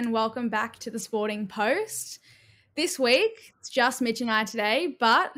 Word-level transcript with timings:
and 0.00 0.14
welcome 0.14 0.48
back 0.48 0.78
to 0.78 0.90
the 0.90 0.98
Sporting 0.98 1.46
Post. 1.46 2.20
This 2.74 2.98
week, 2.98 3.52
it's 3.58 3.68
just 3.68 4.00
Mitch 4.00 4.22
and 4.22 4.30
I 4.30 4.44
today, 4.44 4.96
but 4.98 5.30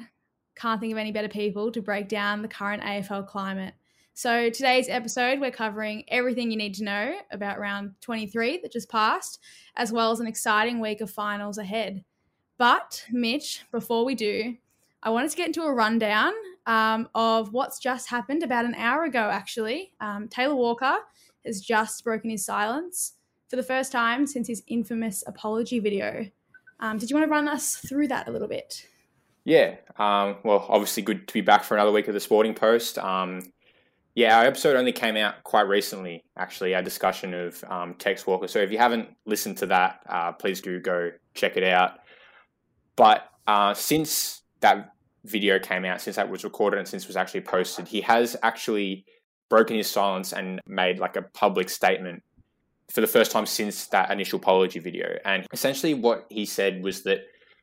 can't 0.55 0.81
think 0.81 0.93
of 0.93 0.99
any 0.99 1.11
better 1.11 1.29
people 1.29 1.73
to 1.73 1.83
break 1.83 2.07
down 2.07 2.43
the 2.43 2.49
current 2.49 2.81
AFL 2.81 3.27
climate. 3.27 3.75
So, 4.15 4.51
today's 4.51 4.89
episode, 4.89 5.41
we're 5.41 5.51
covering 5.51 6.05
everything 6.07 6.53
you 6.53 6.57
need 6.57 6.75
to 6.75 6.85
know 6.85 7.17
about 7.33 7.59
round 7.59 7.95
23 8.03 8.61
that 8.63 8.71
just 8.71 8.89
passed, 8.89 9.41
as 9.75 9.91
well 9.91 10.13
as 10.13 10.21
an 10.21 10.29
exciting 10.29 10.79
week 10.79 11.01
of 11.01 11.11
finals 11.11 11.59
ahead. 11.59 12.05
But, 12.57 13.05
Mitch, 13.11 13.65
before 13.73 14.05
we 14.05 14.15
do, 14.15 14.55
I 15.03 15.11
wanted 15.11 15.33
to 15.33 15.37
get 15.37 15.49
into 15.49 15.65
a 15.65 15.75
rundown 15.75 16.35
um, 16.67 17.09
of 17.17 17.53
what's 17.53 17.81
just 17.81 18.09
happened 18.09 18.45
about 18.45 18.65
an 18.65 18.77
hour 18.77 19.03
ago, 19.03 19.29
actually. 19.29 19.91
Um, 20.01 20.29
Taylor 20.29 20.55
Walker 20.55 20.99
has 21.45 21.61
just 21.61 22.05
broken 22.05 22.31
his 22.31 22.45
silence 22.45 23.15
for 23.53 23.57
the 23.57 23.63
first 23.63 23.93
time 23.93 24.27
since 24.27 24.49
his 24.49 24.63
infamous 24.67 25.23
apology 25.27 25.79
video. 25.79 26.27
Um, 26.81 26.97
did 26.97 27.11
you 27.11 27.17
want 27.17 27.27
to 27.27 27.31
run 27.31 27.49
us 27.49 27.77
through 27.77 28.09
that 28.09 28.27
a 28.27 28.31
little 28.31 28.49
bit? 28.49 28.87
Yeah. 29.45 29.75
Um, 29.99 30.37
well, 30.43 30.65
obviously, 30.71 31.03
good 31.03 31.29
to 31.29 31.35
be 31.35 31.43
back 31.43 31.63
for 31.63 31.75
another 31.75 31.93
week 31.93 32.09
of 32.09 32.15
the 32.15 32.21
Sporting 32.21 32.55
Post. 32.55 32.97
Um, 32.97 33.43
yeah, 34.15 34.39
our 34.39 34.47
episode 34.47 34.75
only 34.75 34.93
came 34.93 35.19
out 35.19 35.45
quite 35.45 35.69
recently, 35.69 36.25
actually, 36.35 36.75
our 36.75 36.81
discussion 36.81 37.35
of 37.35 37.63
um, 37.69 37.93
Tex 37.93 38.27
Walker. 38.27 38.49
So 38.49 38.59
if 38.59 38.73
you 38.73 38.79
haven't 38.79 39.11
listened 39.27 39.59
to 39.59 39.67
that, 39.67 40.01
uh, 40.09 40.33
please 40.33 40.63
do 40.63 40.81
go 40.81 41.11
check 41.35 41.59
it 41.59 41.63
out. 41.63 41.99
But 42.97 43.29
uh, 43.47 43.75
since 43.75 44.41
that 44.61 44.95
video 45.25 45.59
came 45.59 45.85
out, 45.85 46.01
since 46.01 46.17
that 46.17 46.31
was 46.31 46.43
recorded 46.43 46.79
and 46.79 46.89
since 46.89 47.03
it 47.03 47.09
was 47.09 47.17
actually 47.17 47.43
posted, 47.43 47.87
he 47.87 48.01
has 48.01 48.35
actually 48.43 49.05
broken 49.51 49.77
his 49.77 49.91
silence 49.91 50.33
and 50.33 50.59
made 50.67 50.99
like 50.99 51.17
a 51.17 51.23
public 51.35 51.69
statement 51.69 52.23
for 52.93 53.01
the 53.01 53.07
first 53.07 53.31
time 53.31 53.47
since 53.47 53.87
that 53.87 54.11
initial 54.11 54.39
apology 54.39 54.79
video. 54.79 55.17
And 55.25 55.47
essentially, 55.53 55.95
what 55.95 56.27
he 56.29 56.45
said 56.45 56.83
was 56.83 57.05
that 57.05 57.21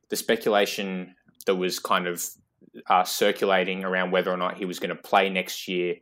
the 0.10 0.16
speculation 0.16 1.16
that 1.46 1.56
was 1.56 1.78
kind 1.78 2.08
of 2.08 2.26
uh, 2.88 3.04
circulating 3.04 3.84
around 3.84 4.12
whether 4.12 4.32
or 4.32 4.38
not 4.38 4.58
he 4.58 4.66
was 4.66 4.80
going 4.80 4.90
to 4.90 5.02
play 5.02 5.30
next 5.30 5.68
year 5.68 5.96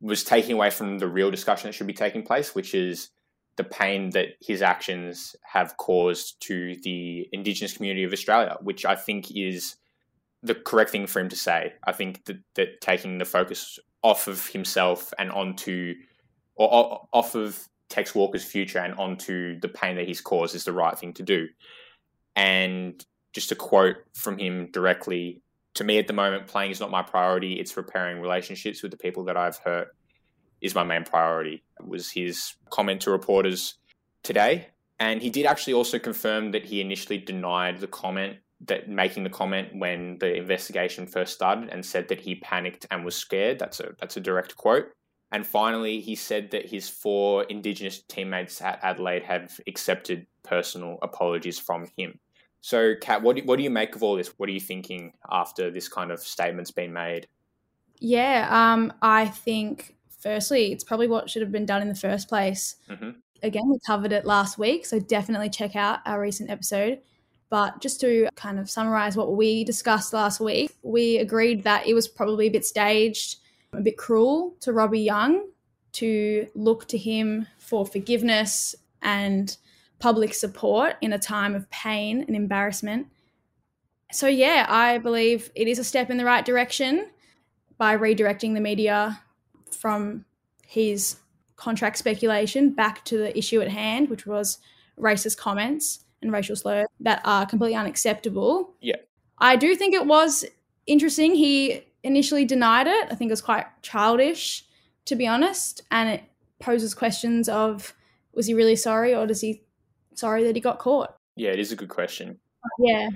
was 0.00 0.24
taking 0.24 0.52
away 0.52 0.70
from 0.70 0.98
the 0.98 1.08
real 1.08 1.30
discussion 1.30 1.68
that 1.68 1.74
should 1.74 1.86
be 1.86 1.92
taking 1.92 2.22
place, 2.22 2.54
which 2.54 2.74
is 2.74 3.10
the 3.56 3.64
pain 3.64 4.10
that 4.10 4.28
his 4.40 4.62
actions 4.62 5.36
have 5.42 5.76
caused 5.76 6.40
to 6.40 6.76
the 6.82 7.28
Indigenous 7.32 7.76
community 7.76 8.04
of 8.04 8.12
Australia, 8.12 8.56
which 8.62 8.86
I 8.86 8.94
think 8.94 9.26
is 9.36 9.76
the 10.42 10.54
correct 10.54 10.90
thing 10.90 11.06
for 11.06 11.20
him 11.20 11.28
to 11.28 11.36
say. 11.36 11.74
I 11.84 11.92
think 11.92 12.24
that, 12.26 12.38
that 12.54 12.80
taking 12.80 13.18
the 13.18 13.24
focus 13.24 13.78
off 14.02 14.28
of 14.28 14.46
himself 14.46 15.12
and 15.18 15.30
onto, 15.30 15.94
or 16.54 17.08
off 17.12 17.34
of 17.34 17.68
Tex 17.88 18.14
Walker's 18.14 18.44
future 18.44 18.78
and 18.78 18.94
onto 18.94 19.58
the 19.60 19.68
pain 19.68 19.96
that 19.96 20.06
he's 20.06 20.20
caused 20.20 20.54
is 20.54 20.64
the 20.64 20.72
right 20.72 20.98
thing 20.98 21.14
to 21.14 21.22
do. 21.22 21.48
And 22.36 23.04
just 23.32 23.52
a 23.52 23.56
quote 23.56 23.96
from 24.14 24.38
him 24.38 24.70
directly 24.72 25.42
to 25.74 25.84
me 25.84 25.98
at 25.98 26.06
the 26.06 26.12
moment, 26.12 26.48
playing 26.48 26.70
is 26.70 26.80
not 26.80 26.90
my 26.90 27.02
priority. 27.02 27.54
It's 27.54 27.76
repairing 27.76 28.20
relationships 28.20 28.82
with 28.82 28.90
the 28.90 28.96
people 28.96 29.24
that 29.24 29.36
I've 29.36 29.58
hurt 29.58 29.88
is 30.60 30.74
my 30.74 30.82
main 30.82 31.04
priority, 31.04 31.62
was 31.80 32.10
his 32.10 32.54
comment 32.70 33.00
to 33.02 33.12
reporters 33.12 33.74
today. 34.24 34.68
And 34.98 35.22
he 35.22 35.30
did 35.30 35.46
actually 35.46 35.74
also 35.74 35.98
confirm 35.98 36.50
that 36.50 36.64
he 36.64 36.80
initially 36.80 37.18
denied 37.18 37.78
the 37.78 37.86
comment 37.86 38.38
that 38.66 38.88
making 38.88 39.22
the 39.22 39.30
comment 39.30 39.68
when 39.72 40.18
the 40.18 40.34
investigation 40.34 41.06
first 41.06 41.34
started 41.34 41.68
and 41.68 41.86
said 41.86 42.08
that 42.08 42.20
he 42.20 42.34
panicked 42.34 42.86
and 42.90 43.04
was 43.04 43.14
scared. 43.14 43.60
That's 43.60 43.78
a 43.78 43.94
that's 44.00 44.16
a 44.16 44.20
direct 44.20 44.56
quote. 44.56 44.86
And 45.30 45.46
finally, 45.46 46.00
he 46.00 46.14
said 46.14 46.50
that 46.52 46.66
his 46.66 46.88
four 46.88 47.44
Indigenous 47.44 48.02
teammates 48.08 48.62
at 48.62 48.78
Adelaide 48.82 49.24
have 49.24 49.60
accepted 49.66 50.26
personal 50.42 50.98
apologies 51.02 51.58
from 51.58 51.86
him. 51.96 52.18
So, 52.60 52.94
Kat, 53.00 53.22
what 53.22 53.36
do, 53.36 53.42
what 53.42 53.56
do 53.56 53.62
you 53.62 53.70
make 53.70 53.94
of 53.94 54.02
all 54.02 54.16
this? 54.16 54.32
What 54.38 54.48
are 54.48 54.52
you 54.52 54.60
thinking 54.60 55.12
after 55.30 55.70
this 55.70 55.88
kind 55.88 56.10
of 56.10 56.20
statement's 56.20 56.70
been 56.70 56.92
made? 56.92 57.28
Yeah, 58.00 58.48
um, 58.50 58.92
I 59.02 59.26
think 59.26 59.96
firstly, 60.18 60.72
it's 60.72 60.84
probably 60.84 61.08
what 61.08 61.28
should 61.30 61.42
have 61.42 61.52
been 61.52 61.66
done 61.66 61.82
in 61.82 61.88
the 61.88 61.94
first 61.94 62.28
place. 62.28 62.76
Mm-hmm. 62.88 63.10
Again, 63.42 63.68
we 63.68 63.78
covered 63.86 64.12
it 64.12 64.24
last 64.24 64.58
week, 64.58 64.86
so 64.86 64.98
definitely 64.98 65.50
check 65.50 65.76
out 65.76 66.00
our 66.06 66.20
recent 66.20 66.50
episode. 66.50 67.00
But 67.50 67.80
just 67.80 68.00
to 68.00 68.28
kind 68.34 68.58
of 68.58 68.68
summarize 68.68 69.16
what 69.16 69.36
we 69.36 69.64
discussed 69.64 70.12
last 70.12 70.40
week, 70.40 70.74
we 70.82 71.18
agreed 71.18 71.64
that 71.64 71.86
it 71.86 71.94
was 71.94 72.08
probably 72.08 72.48
a 72.48 72.50
bit 72.50 72.64
staged 72.64 73.36
a 73.72 73.80
bit 73.80 73.96
cruel 73.96 74.54
to 74.60 74.72
Robbie 74.72 75.00
Young 75.00 75.48
to 75.92 76.46
look 76.54 76.86
to 76.88 76.98
him 76.98 77.46
for 77.58 77.84
forgiveness 77.84 78.74
and 79.02 79.56
public 79.98 80.34
support 80.34 80.96
in 81.00 81.12
a 81.12 81.18
time 81.18 81.54
of 81.54 81.68
pain 81.70 82.24
and 82.26 82.36
embarrassment. 82.36 83.08
So, 84.12 84.26
yeah, 84.26 84.66
I 84.68 84.98
believe 84.98 85.50
it 85.54 85.68
is 85.68 85.78
a 85.78 85.84
step 85.84 86.10
in 86.10 86.16
the 86.16 86.24
right 86.24 86.44
direction 86.44 87.08
by 87.76 87.96
redirecting 87.96 88.54
the 88.54 88.60
media 88.60 89.20
from 89.70 90.24
his 90.66 91.16
contract 91.56 91.98
speculation 91.98 92.70
back 92.70 93.04
to 93.06 93.18
the 93.18 93.36
issue 93.36 93.60
at 93.60 93.68
hand, 93.68 94.08
which 94.08 94.26
was 94.26 94.58
racist 94.98 95.36
comments 95.36 96.04
and 96.22 96.32
racial 96.32 96.56
slurs 96.56 96.86
that 97.00 97.20
are 97.24 97.46
completely 97.46 97.76
unacceptable. 97.76 98.74
Yeah. 98.80 98.96
I 99.38 99.56
do 99.56 99.74
think 99.76 99.94
it 99.94 100.06
was 100.06 100.44
interesting. 100.86 101.34
He 101.34 101.82
initially 102.02 102.44
denied 102.44 102.86
it. 102.86 103.08
I 103.10 103.14
think 103.14 103.30
it 103.30 103.32
was 103.32 103.42
quite 103.42 103.66
childish, 103.82 104.64
to 105.06 105.16
be 105.16 105.26
honest, 105.26 105.82
and 105.90 106.08
it 106.08 106.22
poses 106.60 106.94
questions 106.94 107.48
of 107.48 107.94
was 108.32 108.46
he 108.46 108.54
really 108.54 108.76
sorry 108.76 109.14
or 109.14 109.26
does 109.26 109.40
he 109.40 109.62
sorry 110.14 110.44
that 110.44 110.54
he 110.56 110.60
got 110.60 110.78
caught? 110.78 111.16
Yeah, 111.36 111.50
it 111.50 111.58
is 111.58 111.72
a 111.72 111.76
good 111.76 111.88
question. 111.88 112.38
Yeah. 112.78 113.08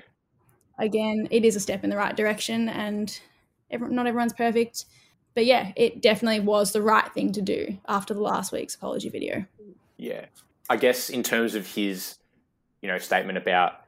Again, 0.78 1.28
it 1.30 1.44
is 1.44 1.56
a 1.56 1.60
step 1.60 1.84
in 1.84 1.90
the 1.90 1.96
right 1.96 2.16
direction 2.16 2.68
and 2.68 3.20
every, 3.70 3.92
not 3.92 4.06
everyone's 4.06 4.32
perfect. 4.32 4.86
But 5.34 5.46
yeah, 5.46 5.72
it 5.76 6.02
definitely 6.02 6.40
was 6.40 6.72
the 6.72 6.82
right 6.82 7.10
thing 7.12 7.32
to 7.32 7.42
do 7.42 7.78
after 7.88 8.14
the 8.14 8.20
last 8.20 8.52
week's 8.52 8.74
apology 8.74 9.08
video. 9.08 9.46
Yeah. 9.96 10.26
I 10.68 10.76
guess 10.76 11.10
in 11.10 11.22
terms 11.22 11.54
of 11.54 11.66
his, 11.66 12.16
you 12.80 12.88
know, 12.88 12.98
statement 12.98 13.38
about 13.38 13.81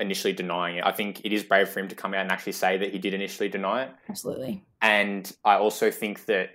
initially 0.00 0.32
denying 0.32 0.76
it. 0.76 0.84
I 0.84 0.92
think 0.92 1.20
it 1.24 1.32
is 1.32 1.44
brave 1.44 1.68
for 1.68 1.80
him 1.80 1.88
to 1.88 1.94
come 1.94 2.14
out 2.14 2.20
and 2.20 2.32
actually 2.32 2.52
say 2.52 2.78
that 2.78 2.92
he 2.92 2.98
did 2.98 3.14
initially 3.14 3.48
deny 3.48 3.84
it. 3.84 3.90
Absolutely. 4.08 4.64
And 4.80 5.30
I 5.44 5.56
also 5.56 5.90
think 5.90 6.26
that 6.26 6.50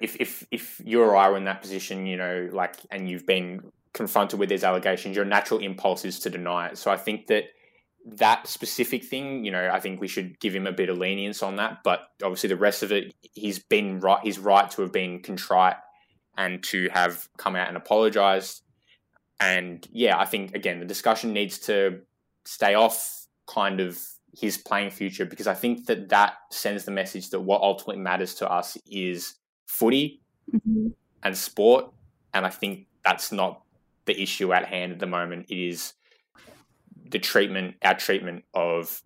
if 0.00 0.16
if 0.20 0.46
if 0.50 0.80
you 0.84 1.02
or 1.02 1.16
I 1.16 1.30
were 1.30 1.36
in 1.36 1.44
that 1.44 1.62
position, 1.62 2.06
you 2.06 2.16
know, 2.16 2.48
like 2.52 2.76
and 2.90 3.08
you've 3.08 3.26
been 3.26 3.72
confronted 3.92 4.38
with 4.38 4.48
these 4.48 4.64
allegations, 4.64 5.16
your 5.16 5.24
natural 5.24 5.60
impulse 5.60 6.04
is 6.04 6.18
to 6.20 6.30
deny 6.30 6.68
it. 6.68 6.78
So 6.78 6.90
I 6.90 6.96
think 6.96 7.28
that 7.28 7.44
that 8.06 8.46
specific 8.46 9.04
thing, 9.04 9.44
you 9.44 9.50
know, 9.50 9.70
I 9.72 9.80
think 9.80 10.00
we 10.00 10.06
should 10.06 10.38
give 10.38 10.54
him 10.54 10.66
a 10.66 10.72
bit 10.72 10.88
of 10.88 10.98
lenience 10.98 11.42
on 11.42 11.56
that. 11.56 11.78
But 11.82 12.00
obviously, 12.22 12.48
the 12.48 12.56
rest 12.56 12.82
of 12.82 12.92
it, 12.92 13.14
he's 13.32 13.58
been 13.58 14.00
right. 14.00 14.20
He's 14.22 14.38
right 14.38 14.70
to 14.72 14.82
have 14.82 14.92
been 14.92 15.22
contrite 15.22 15.76
and 16.36 16.62
to 16.64 16.88
have 16.90 17.28
come 17.36 17.56
out 17.56 17.68
and 17.68 17.76
apologized. 17.76 18.62
And 19.40 19.86
yeah, 19.90 20.18
I 20.18 20.24
think 20.24 20.54
again, 20.54 20.80
the 20.80 20.86
discussion 20.86 21.32
needs 21.32 21.58
to 21.60 22.00
stay 22.46 22.74
off 22.74 23.26
kind 23.46 23.80
of 23.80 24.00
his 24.36 24.58
playing 24.58 24.90
future 24.90 25.24
because 25.24 25.46
I 25.46 25.54
think 25.54 25.86
that 25.86 26.08
that 26.10 26.34
sends 26.50 26.84
the 26.84 26.90
message 26.90 27.30
that 27.30 27.40
what 27.40 27.62
ultimately 27.62 28.02
matters 28.02 28.34
to 28.36 28.50
us 28.50 28.76
is 28.86 29.34
footy 29.66 30.20
mm-hmm. 30.52 30.88
and 31.22 31.36
sport. 31.36 31.90
And 32.34 32.44
I 32.44 32.50
think 32.50 32.86
that's 33.04 33.32
not 33.32 33.62
the 34.04 34.20
issue 34.20 34.52
at 34.52 34.66
hand 34.66 34.92
at 34.92 34.98
the 34.98 35.06
moment. 35.06 35.46
It 35.48 35.58
is 35.58 35.94
the 37.10 37.18
treatment, 37.18 37.76
our 37.82 37.94
treatment 37.94 38.44
of 38.52 39.00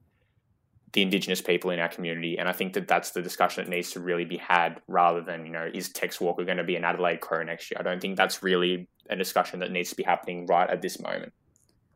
the 0.92 1.02
Indigenous 1.02 1.40
people 1.40 1.70
in 1.70 1.78
our 1.78 1.88
community. 1.88 2.38
And 2.38 2.48
I 2.48 2.52
think 2.52 2.72
that 2.72 2.88
that's 2.88 3.12
the 3.12 3.22
discussion 3.22 3.64
that 3.64 3.70
needs 3.70 3.92
to 3.92 4.00
really 4.00 4.24
be 4.24 4.38
had 4.38 4.80
rather 4.88 5.20
than, 5.20 5.46
you 5.46 5.52
know, 5.52 5.70
is 5.72 5.90
Tex 5.90 6.20
Walker 6.20 6.44
going 6.44 6.56
to 6.56 6.64
be 6.64 6.74
an 6.74 6.84
Adelaide 6.84 7.20
Crow 7.20 7.44
next 7.44 7.70
year? 7.70 7.78
I 7.78 7.84
don't 7.84 8.00
think 8.00 8.16
that's 8.16 8.42
really 8.42 8.88
a 9.08 9.14
discussion 9.14 9.60
that 9.60 9.70
needs 9.70 9.90
to 9.90 9.96
be 9.96 10.02
happening 10.02 10.46
right 10.46 10.68
at 10.68 10.82
this 10.82 11.00
moment. 11.00 11.32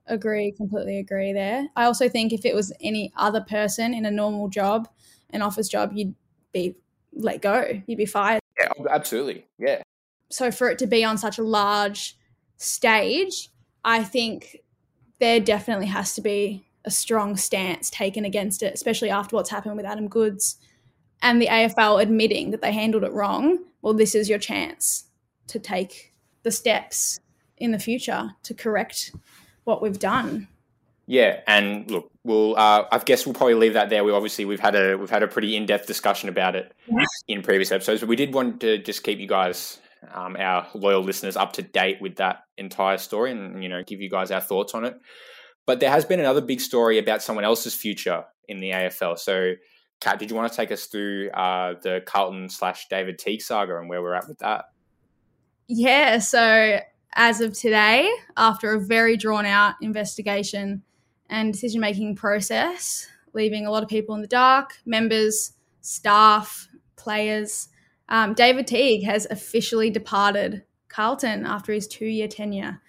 Agree, 0.07 0.53
completely 0.53 0.99
agree 0.99 1.33
there. 1.33 1.67
I 1.77 1.85
also 1.85 2.09
think 2.09 2.33
if 2.33 2.45
it 2.45 2.55
was 2.55 2.73
any 2.81 3.13
other 3.17 3.41
person 3.41 3.95
in 3.95 4.05
a 4.05 4.11
normal 4.11 4.49
job, 4.49 4.89
an 5.31 5.41
office 5.41 5.69
job, 5.69 5.93
you'd 5.95 6.15
be 6.53 6.77
let 7.13 7.41
go, 7.41 7.83
you'd 7.87 7.97
be 7.97 8.07
fired. 8.07 8.41
Yeah, 8.59 8.69
oh, 8.79 8.87
absolutely. 8.91 9.47
Yeah. 9.59 9.83
So 10.31 10.51
for 10.51 10.69
it 10.69 10.79
to 10.81 10.87
be 10.87 11.05
on 11.05 11.17
such 11.17 11.39
a 11.39 11.43
large 11.43 12.17
stage, 12.57 13.51
I 13.85 14.05
think 14.05 14.59
there 15.21 15.41
definitely 15.41 15.87
has 15.87 16.15
to 16.15 16.21
be 16.21 16.67
a 16.85 16.91
strong 16.91 17.37
stance 17.37 17.89
taken 17.89 18.25
against 18.25 18.63
it, 18.63 18.75
especially 18.75 19.11
after 19.11 19.37
what's 19.37 19.51
happened 19.51 19.77
with 19.77 19.87
Adam 19.87 20.09
Goodes 20.09 20.57
and 21.23 21.41
the 21.41 21.47
AFL 21.47 22.03
admitting 22.03 22.51
that 22.51 22.61
they 22.61 22.73
handled 22.73 23.05
it 23.05 23.13
wrong. 23.13 23.59
Well, 23.81 23.95
this 23.95 24.15
is 24.15 24.29
your 24.29 24.39
chance 24.39 25.05
to 25.47 25.59
take 25.59 26.13
the 26.43 26.51
steps 26.51 27.21
in 27.57 27.71
the 27.71 27.79
future 27.79 28.33
to 28.43 28.55
correct 28.55 29.13
what 29.65 29.83
we've 29.83 29.99
done. 29.99 30.49
Yeah, 31.07 31.41
and 31.47 31.91
look, 31.91 32.11
we'll. 32.25 32.57
Uh, 32.57 32.87
I 32.91 32.99
guess 32.99 33.27
we'll 33.27 33.35
probably 33.35 33.55
leave 33.55 33.75
that 33.75 33.91
there. 33.91 34.05
We 34.05 34.13
obviously 34.13 34.47
we've 34.47 34.61
had 34.61 34.75
a 34.75 34.97
we've 34.97 35.11
had 35.11 35.23
a 35.23 35.29
pretty 35.29 35.55
in 35.55 35.67
depth 35.67 35.87
discussion 35.87 36.29
about 36.29 36.57
it 36.57 36.73
in 37.29 37.43
previous 37.43 37.71
episodes, 37.73 38.01
but 38.01 38.09
we 38.09 38.17
did 38.17 38.33
want 38.33 38.61
to 38.63 38.79
just 38.79 39.03
keep 39.03 39.19
you 39.19 39.29
guys 39.29 39.81
um, 40.13 40.37
our 40.39 40.67
loyal 40.75 41.03
listeners 41.03 41.37
up 41.37 41.53
to 41.55 41.63
date 41.63 42.01
with 42.01 42.17
that 42.17 42.45
entire 42.59 42.99
story 42.99 43.31
and 43.31 43.63
you 43.63 43.69
know 43.69 43.83
give 43.83 44.01
you 44.01 44.09
guys 44.09 44.31
our 44.31 44.41
thoughts 44.41 44.75
on 44.75 44.85
it. 44.85 44.99
But 45.67 45.81
there 45.81 45.91
has 45.91 46.05
been 46.05 46.21
another 46.21 46.41
big 46.41 46.61
story 46.61 46.99
about 46.99 47.23
someone 47.23 47.45
else's 47.45 47.75
future 47.75 48.25
in 48.49 48.61
the 48.61 48.71
AFL. 48.71 49.19
So, 49.19 49.55
Kat, 50.01 50.19
did 50.19 50.31
you 50.31 50.37
want 50.37 50.51
to 50.51 50.57
take 50.57 50.71
us 50.71 50.87
through 50.87 51.31
uh, 51.31 51.75
the 51.83 52.03
Carlton 52.05 52.49
slash 52.51 52.87
David 52.89 53.19
Teague 53.19 53.41
saga 53.41 53.79
and 53.79 53.89
where 53.89 54.03
we're 54.03 54.15
at 54.15 54.29
with 54.29 54.39
that? 54.41 54.67
Yeah. 55.67 56.19
So, 56.19 56.81
as 57.15 57.41
of 57.41 57.53
today, 57.53 58.11
after 58.37 58.73
a 58.73 58.81
very 58.81 59.17
drawn 59.17 59.47
out 59.47 59.75
investigation 59.81 60.83
and 61.31 61.53
decision 61.53 61.81
making 61.81 62.17
process, 62.17 63.07
leaving 63.33 63.67
a 63.67 63.71
lot 63.71 63.83
of 63.83 63.89
people 63.89 64.15
in 64.15 64.21
the 64.21 64.27
dark, 64.27 64.75
members, 64.85 65.53
staff, 65.81 66.69
players, 66.97 67.69
um, 68.09 68.35
David 68.35 68.67
Teague 68.67 69.05
has 69.05 69.27
officially 69.31 69.91
departed 69.91 70.65
Carlton 70.89 71.47
after 71.47 71.73
his 71.73 71.87
two 71.87 72.07
year 72.07 72.29
tenure 72.29 72.81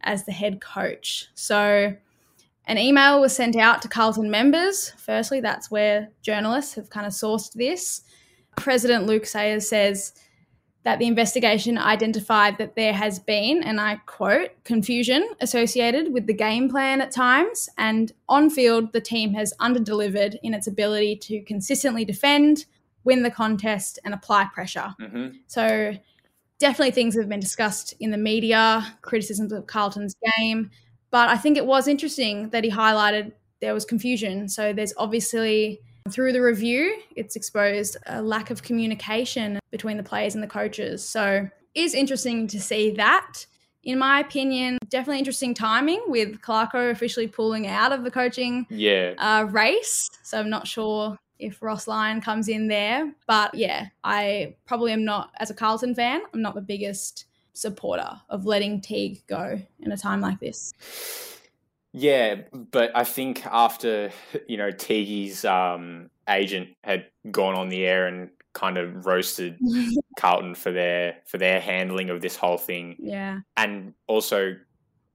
as 0.00 0.24
the 0.24 0.32
head 0.32 0.60
coach. 0.60 1.28
So, 1.34 1.96
an 2.66 2.78
email 2.78 3.20
was 3.20 3.36
sent 3.36 3.56
out 3.56 3.82
to 3.82 3.88
Carlton 3.88 4.30
members. 4.30 4.90
Firstly, 4.96 5.40
that's 5.40 5.70
where 5.70 6.08
journalists 6.22 6.74
have 6.74 6.88
kind 6.88 7.06
of 7.06 7.12
sourced 7.12 7.52
this. 7.52 8.02
President 8.56 9.06
Luke 9.06 9.26
Sayers 9.26 9.68
says 9.68 10.14
that 10.84 10.98
the 10.98 11.06
investigation 11.06 11.78
identified 11.78 12.58
that 12.58 12.76
there 12.76 12.92
has 12.92 13.18
been, 13.18 13.62
and 13.62 13.80
I 13.80 13.96
quote, 14.06 14.50
confusion 14.64 15.26
associated 15.40 16.12
with 16.12 16.26
the 16.26 16.34
game 16.34 16.68
plan 16.68 17.00
at 17.00 17.10
times, 17.10 17.68
and 17.78 18.12
on 18.28 18.50
field, 18.50 18.92
the 18.92 19.00
team 19.00 19.32
has 19.34 19.54
underdelivered 19.60 20.36
in 20.42 20.54
its 20.54 20.66
ability 20.66 21.16
to 21.16 21.40
consistently 21.42 22.04
defend, 22.04 22.66
win 23.02 23.22
the 23.22 23.30
contest, 23.30 23.98
and 24.04 24.12
apply 24.12 24.48
pressure. 24.52 24.94
Mm-hmm. 25.00 25.36
So, 25.46 25.94
definitely 26.58 26.92
things 26.92 27.14
that 27.14 27.22
have 27.22 27.30
been 27.30 27.40
discussed 27.40 27.94
in 27.98 28.10
the 28.10 28.18
media, 28.18 28.96
criticisms 29.02 29.52
of 29.52 29.66
Carlton's 29.66 30.14
game. 30.36 30.70
But 31.10 31.28
I 31.28 31.36
think 31.36 31.56
it 31.56 31.66
was 31.66 31.88
interesting 31.88 32.50
that 32.50 32.64
he 32.64 32.70
highlighted 32.70 33.32
there 33.60 33.74
was 33.74 33.84
confusion. 33.84 34.48
So 34.48 34.72
there's 34.72 34.92
obviously 34.96 35.80
through 36.10 36.32
the 36.32 36.42
review, 36.42 36.98
it's 37.16 37.34
exposed 37.34 37.96
a 38.06 38.20
lack 38.20 38.50
of 38.50 38.62
communication 38.62 39.58
between 39.70 39.96
the 39.96 40.02
players 40.02 40.34
and 40.34 40.42
the 40.42 40.48
coaches. 40.48 41.02
So 41.02 41.48
it 41.74 41.80
is 41.80 41.94
interesting 41.94 42.46
to 42.48 42.60
see 42.60 42.90
that. 42.92 43.46
In 43.84 43.98
my 43.98 44.20
opinion, 44.20 44.78
definitely 44.88 45.18
interesting 45.18 45.54
timing 45.54 46.02
with 46.06 46.40
Clarko 46.40 46.90
officially 46.90 47.26
pulling 47.26 47.66
out 47.66 47.92
of 47.92 48.04
the 48.04 48.10
coaching 48.10 48.66
Yeah. 48.70 49.14
uh, 49.18 49.46
race. 49.50 50.10
So 50.22 50.38
I'm 50.38 50.50
not 50.50 50.66
sure 50.66 51.16
if 51.38 51.62
Ross 51.62 51.86
Lyon 51.88 52.20
comes 52.20 52.48
in 52.48 52.68
there. 52.68 53.12
But 53.26 53.54
yeah, 53.54 53.86
I 54.02 54.56
probably 54.66 54.92
am 54.92 55.04
not, 55.04 55.30
as 55.38 55.50
a 55.50 55.54
Carlton 55.54 55.94
fan, 55.94 56.20
I'm 56.32 56.42
not 56.42 56.54
the 56.54 56.62
biggest 56.62 57.26
supporter 57.54 58.10
of 58.28 58.44
letting 58.46 58.80
Teague 58.80 59.22
go 59.26 59.58
in 59.80 59.92
a 59.92 59.96
time 59.96 60.20
like 60.20 60.40
this. 60.40 60.72
Yeah, 61.94 62.42
but 62.52 62.90
I 62.94 63.04
think 63.04 63.46
after 63.46 64.10
you 64.48 64.56
know 64.56 64.72
Teague's 64.72 65.44
um, 65.44 66.10
agent 66.28 66.70
had 66.82 67.06
gone 67.30 67.54
on 67.54 67.68
the 67.68 67.86
air 67.86 68.06
and 68.08 68.30
kind 68.52 68.78
of 68.78 69.06
roasted 69.06 69.58
Carlton 70.18 70.56
for 70.56 70.72
their 70.72 71.18
for 71.24 71.38
their 71.38 71.60
handling 71.60 72.10
of 72.10 72.20
this 72.20 72.36
whole 72.36 72.58
thing, 72.58 72.96
yeah. 72.98 73.40
and 73.56 73.94
also 74.08 74.56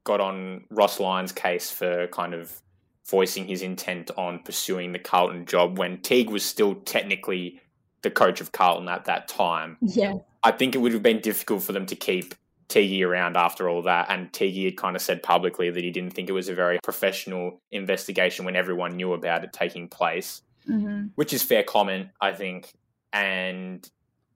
got 0.05 0.21
on 0.21 0.63
Ross 0.69 1.01
Lyon's 1.01 1.33
case 1.33 1.69
for 1.69 2.07
kind 2.07 2.33
of 2.33 2.61
voicing 3.05 3.45
his 3.45 3.61
intent 3.61 4.09
on 4.17 4.39
pursuing 4.39 4.93
the 4.93 4.99
Carlton 4.99 5.45
job 5.45 5.77
when 5.77 5.97
Teague 5.97 6.29
was 6.29 6.45
still 6.45 6.75
technically 6.75 7.59
the 8.03 8.09
coach 8.09 8.39
of 8.39 8.53
Carlton 8.53 8.87
at 8.87 9.05
that 9.05 9.27
time. 9.27 9.77
Yeah. 9.81 10.13
I 10.43 10.51
think 10.51 10.75
it 10.75 10.77
would 10.77 10.93
have 10.93 11.03
been 11.03 11.19
difficult 11.19 11.63
for 11.63 11.73
them 11.73 11.85
to 11.87 11.95
keep 11.95 12.33
Teague 12.69 13.03
around 13.03 13.35
after 13.35 13.67
all 13.67 13.81
that. 13.83 14.07
And 14.09 14.31
Teague 14.31 14.63
had 14.63 14.77
kind 14.77 14.95
of 14.95 15.01
said 15.01 15.21
publicly 15.23 15.69
that 15.69 15.83
he 15.83 15.91
didn't 15.91 16.11
think 16.11 16.29
it 16.29 16.33
was 16.33 16.49
a 16.49 16.53
very 16.53 16.79
professional 16.83 17.61
investigation 17.71 18.45
when 18.45 18.55
everyone 18.55 18.95
knew 18.95 19.13
about 19.13 19.43
it 19.43 19.51
taking 19.53 19.87
place, 19.89 20.41
hmm 20.65 21.07
which 21.15 21.33
is 21.33 21.43
fair 21.43 21.63
comment, 21.63 22.09
I 22.21 22.31
think. 22.33 22.71
And 23.11 23.89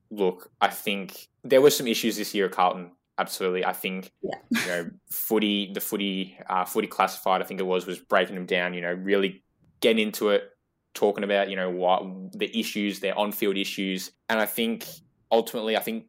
look, 0.09 0.50
I 0.59 0.69
think 0.69 1.27
there 1.44 1.62
were 1.62 1.69
some 1.69 1.88
issues 1.88 2.18
this 2.18 2.33
year 2.33 2.45
at 2.47 2.51
Carlton. 2.51 2.91
Absolutely, 3.19 3.63
I 3.63 3.74
think 3.74 4.12
Yeah. 4.24 4.38
you 4.50 4.68
know 4.68 4.89
footy, 5.12 5.71
the 5.71 5.80
footy, 5.80 6.38
uh, 6.50 6.65
footy 6.65 6.88
classified. 6.88 7.41
I 7.41 7.45
think 7.45 7.59
it 7.59 7.65
was 7.68 7.85
was 7.85 8.00
breaking 8.00 8.35
them 8.35 8.47
down. 8.47 8.74
You 8.74 8.81
know, 8.81 8.94
really 8.94 9.44
getting 9.81 10.07
into 10.07 10.30
it, 10.30 10.50
talking 10.95 11.24
about 11.24 11.50
you 11.51 11.56
know 11.56 11.69
what 11.69 12.03
the 12.33 12.50
issues, 12.59 13.00
their 13.00 13.15
on-field 13.18 13.57
issues, 13.57 14.12
and 14.30 14.39
I 14.39 14.47
think 14.47 14.88
ultimately, 15.31 15.77
I 15.77 15.81
think 15.81 16.06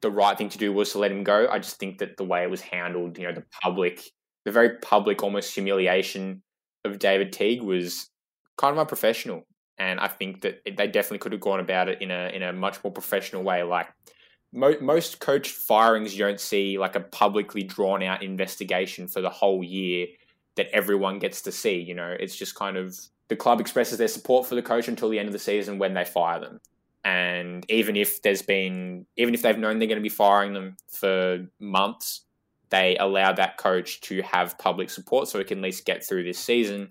the 0.00 0.10
right 0.10 0.36
thing 0.36 0.48
to 0.50 0.58
do 0.58 0.72
was 0.72 0.92
to 0.92 0.98
let 0.98 1.10
him 1.10 1.24
go. 1.24 1.48
I 1.50 1.58
just 1.58 1.78
think 1.78 1.98
that 1.98 2.16
the 2.16 2.24
way 2.24 2.42
it 2.42 2.50
was 2.50 2.60
handled, 2.60 3.18
you 3.18 3.26
know, 3.26 3.32
the 3.32 3.44
public, 3.62 4.02
the 4.44 4.52
very 4.52 4.78
public, 4.78 5.22
almost 5.22 5.54
humiliation 5.54 6.42
of 6.84 6.98
David 6.98 7.32
Teague 7.32 7.62
was 7.62 8.10
kind 8.56 8.72
of 8.72 8.78
unprofessional. 8.78 9.46
And 9.78 10.00
I 10.00 10.08
think 10.08 10.40
that 10.42 10.62
they 10.64 10.86
definitely 10.86 11.18
could 11.18 11.32
have 11.32 11.40
gone 11.40 11.60
about 11.60 11.88
it 11.88 12.00
in 12.00 12.10
a 12.10 12.30
in 12.34 12.42
a 12.42 12.52
much 12.52 12.82
more 12.82 12.92
professional 12.92 13.42
way. 13.42 13.62
Like 13.62 13.88
mo- 14.52 14.80
most 14.80 15.20
coach 15.20 15.50
firings, 15.50 16.16
you 16.16 16.24
don't 16.24 16.40
see 16.40 16.78
like 16.78 16.96
a 16.96 17.00
publicly 17.00 17.62
drawn 17.62 18.02
out 18.02 18.22
investigation 18.22 19.06
for 19.06 19.20
the 19.20 19.28
whole 19.28 19.62
year 19.62 20.06
that 20.56 20.68
everyone 20.72 21.18
gets 21.18 21.42
to 21.42 21.52
see. 21.52 21.78
You 21.78 21.94
know, 21.94 22.16
it's 22.18 22.36
just 22.36 22.54
kind 22.54 22.78
of 22.78 22.98
the 23.28 23.36
club 23.36 23.60
expresses 23.60 23.98
their 23.98 24.08
support 24.08 24.46
for 24.46 24.54
the 24.54 24.62
coach 24.62 24.88
until 24.88 25.10
the 25.10 25.18
end 25.18 25.28
of 25.28 25.34
the 25.34 25.38
season 25.38 25.78
when 25.78 25.92
they 25.92 26.04
fire 26.04 26.40
them 26.40 26.60
and 27.06 27.64
even 27.70 27.94
if 27.94 28.20
there's 28.22 28.42
been 28.42 29.06
even 29.16 29.32
if 29.32 29.40
they've 29.40 29.58
known 29.58 29.78
they're 29.78 29.86
going 29.86 29.96
to 29.96 30.02
be 30.02 30.08
firing 30.08 30.52
them 30.52 30.76
for 30.88 31.46
months 31.60 32.22
they 32.70 32.96
allow 32.98 33.32
that 33.32 33.56
coach 33.58 34.00
to 34.00 34.20
have 34.22 34.58
public 34.58 34.90
support 34.90 35.28
so 35.28 35.38
he 35.38 35.44
can 35.44 35.58
at 35.58 35.64
least 35.64 35.86
get 35.86 36.04
through 36.04 36.24
this 36.24 36.38
season 36.38 36.88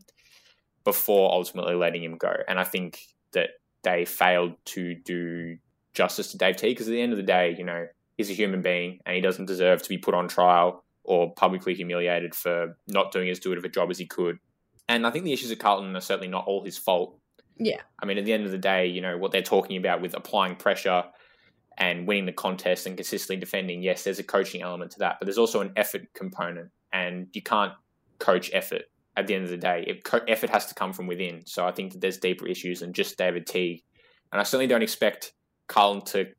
before 0.86 1.34
ultimately 1.34 1.76
letting 1.76 2.02
him 2.02 2.16
go. 2.18 2.34
And 2.48 2.58
i 2.58 2.64
think 2.64 3.00
that 3.34 3.50
they 3.84 4.06
failed 4.06 4.54
to 4.66 4.96
do 4.96 5.58
justice 5.94 6.32
to 6.32 6.38
dave 6.38 6.56
t 6.56 6.70
because 6.70 6.88
at 6.88 6.92
the 6.92 7.02
end 7.02 7.12
of 7.12 7.18
the 7.18 7.24
day 7.24 7.54
you 7.58 7.66
know 7.66 7.86
he's 8.18 8.30
a 8.30 8.34
human 8.34 8.62
being 8.62 9.00
and 9.06 9.16
he 9.16 9.22
doesn't 9.22 9.46
deserve 9.46 9.82
to 9.82 9.90
be 9.90 9.98
put 9.98 10.14
on 10.14 10.30
trial 10.30 10.86
or 11.04 11.34
publicly 11.34 11.74
humiliated 11.76 12.34
for 12.34 12.78
not 12.88 13.12
doing 13.12 13.30
as 13.30 13.40
good 13.40 13.58
of 13.58 13.66
a 13.66 13.70
job 13.70 13.92
as 13.92 13.98
he 13.98 14.06
could. 14.06 14.40
And 14.88 15.06
i 15.06 15.12
think 15.12 15.26
the 15.26 15.34
issues 15.34 15.52
at 15.52 15.60
carlton 15.60 15.94
are 15.94 16.02
certainly 16.02 16.30
not 16.30 16.46
all 16.46 16.64
his 16.64 16.78
fault 16.78 17.20
Yeah. 17.58 17.82
I 18.00 18.06
mean, 18.06 18.18
at 18.18 18.26
the 18.26 18.34
end 18.34 18.46
of 18.46 18.52
the 18.52 18.58
day, 18.58 18.88
you 18.88 19.02
know, 19.02 19.18
what 19.18 19.32
they're 19.32 19.42
talking 19.42 19.78
about 19.78 20.02
with 20.02 20.14
applying 20.14 20.56
pressure 20.56 21.04
and 21.78 22.08
winning 22.08 22.26
the 22.26 22.32
contest 22.32 22.86
and 22.86 22.96
consistently 22.96 23.38
defending, 23.40 23.82
yes, 23.82 24.04
there's 24.04 24.20
a 24.20 24.24
coaching 24.24 24.62
element 24.62 24.92
to 24.92 25.00
that, 25.00 25.18
but 25.20 25.26
there's 25.26 25.38
also 25.38 25.62
an 25.62 25.72
effort 25.76 26.14
component, 26.14 26.70
and 26.94 27.28
you 27.34 27.42
can't 27.42 27.74
coach 28.20 28.50
effort 28.54 28.84
at 29.18 29.28
the 29.28 29.36
end 29.36 29.46
of 29.46 29.50
the 29.50 29.58
day. 29.58 29.84
It, 29.88 30.04
co- 30.04 30.22
effort 30.28 30.50
has 30.50 30.66
to 30.68 30.76
come 30.76 30.94
from 30.94 31.08
within. 31.08 31.46
So 31.46 31.66
I 31.66 31.72
think 31.72 31.94
that 31.94 32.02
there's 32.02 32.18
deeper 32.18 32.48
issues 32.48 32.82
than 32.82 32.94
just 32.94 33.18
David 33.18 33.48
Teague. 33.48 33.84
And 34.32 34.40
I 34.40 34.44
certainly 34.44 34.68
don't 34.68 34.84
expect 34.84 35.34
Carlton 35.68 36.06
to 36.08 36.32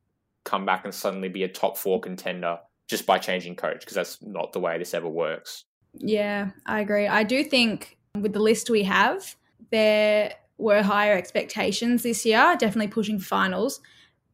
come 0.45 0.67
back 0.67 0.85
and 0.85 0.95
suddenly 0.95 1.29
be 1.29 1.45
a 1.45 1.49
top 1.49 1.77
four 1.77 2.01
contender 2.01 2.59
just 2.89 3.07
by 3.07 3.19
changing 3.19 3.57
coach, 3.57 3.81
because 3.81 3.95
that's 3.95 4.23
not 4.23 4.53
the 4.53 4.61
way 4.61 4.79
this 4.79 4.95
ever 4.95 5.09
works. 5.09 5.65
Yeah, 5.95 6.51
I 6.67 6.81
agree. 6.81 7.07
I 7.09 7.25
do 7.25 7.43
think 7.43 7.97
with 8.15 8.33
the 8.33 8.41
list 8.41 8.71
we 8.71 8.83
have, 8.85 9.37
there 9.71 10.35
were 10.59 10.83
higher 10.83 11.15
expectations 11.17 12.03
this 12.03 12.25
year, 12.25 12.57
definitely 12.59 12.89
pushing 12.89 13.19
for 13.19 13.25
finals. 13.27 13.81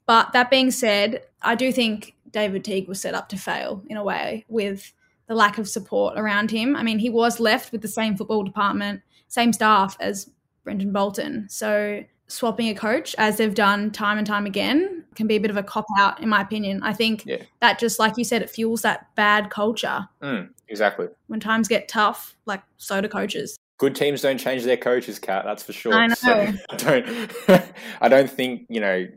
But 0.06 0.32
that 0.32 0.50
being 0.50 0.70
said, 0.70 1.22
I 1.42 1.54
do 1.54 1.72
think 1.72 2.14
David 2.30 2.64
Teague 2.64 2.88
was 2.88 3.00
set 3.00 3.14
up 3.14 3.28
to 3.30 3.36
fail 3.36 3.82
in 3.88 3.96
a 3.96 4.04
way 4.04 4.44
with 4.48 4.92
the 5.26 5.34
lack 5.34 5.58
of 5.58 5.68
support 5.68 6.18
around 6.18 6.50
him. 6.50 6.76
I 6.76 6.82
mean, 6.82 6.98
he 6.98 7.10
was 7.10 7.40
left 7.40 7.72
with 7.72 7.82
the 7.82 7.88
same 7.88 8.16
football 8.16 8.42
department, 8.42 9.02
same 9.28 9.52
staff 9.52 9.96
as 10.00 10.28
Brendon 10.64 10.92
Bolton. 10.92 11.46
So 11.48 12.04
swapping 12.28 12.68
a 12.68 12.74
coach, 12.74 13.14
as 13.18 13.36
they've 13.36 13.54
done 13.54 13.90
time 13.90 14.18
and 14.18 14.26
time 14.26 14.46
again, 14.46 15.04
can 15.14 15.26
be 15.26 15.36
a 15.36 15.40
bit 15.40 15.50
of 15.50 15.56
a 15.56 15.62
cop 15.62 15.84
out, 15.98 16.20
in 16.20 16.28
my 16.28 16.40
opinion. 16.40 16.82
I 16.82 16.92
think 16.94 17.26
Yeah. 17.26 17.42
that 17.60 17.78
just 17.78 17.98
like 17.98 18.16
you 18.16 18.24
said, 18.24 18.42
it 18.42 18.50
fuels 18.50 18.82
that 18.82 19.14
bad 19.14 19.50
culture. 19.50 20.08
Mm, 20.22 20.48
exactly. 20.68 21.08
When 21.26 21.40
times 21.40 21.68
get 21.68 21.88
tough, 21.88 22.36
like 22.46 22.62
so 22.78 23.00
do 23.00 23.08
coaches. 23.08 23.58
Good 23.82 23.96
teams 23.96 24.20
don't 24.20 24.38
change 24.38 24.62
their 24.62 24.76
coaches, 24.76 25.18
Kat. 25.18 25.44
That's 25.44 25.64
for 25.64 25.72
sure. 25.72 25.92
I 25.92 26.06
know. 26.06 26.14
So, 26.14 26.52
I 26.70 26.76
don't. 26.76 27.32
I 28.00 28.08
don't 28.08 28.30
think 28.30 28.66
you 28.68 28.78
know 28.78 29.08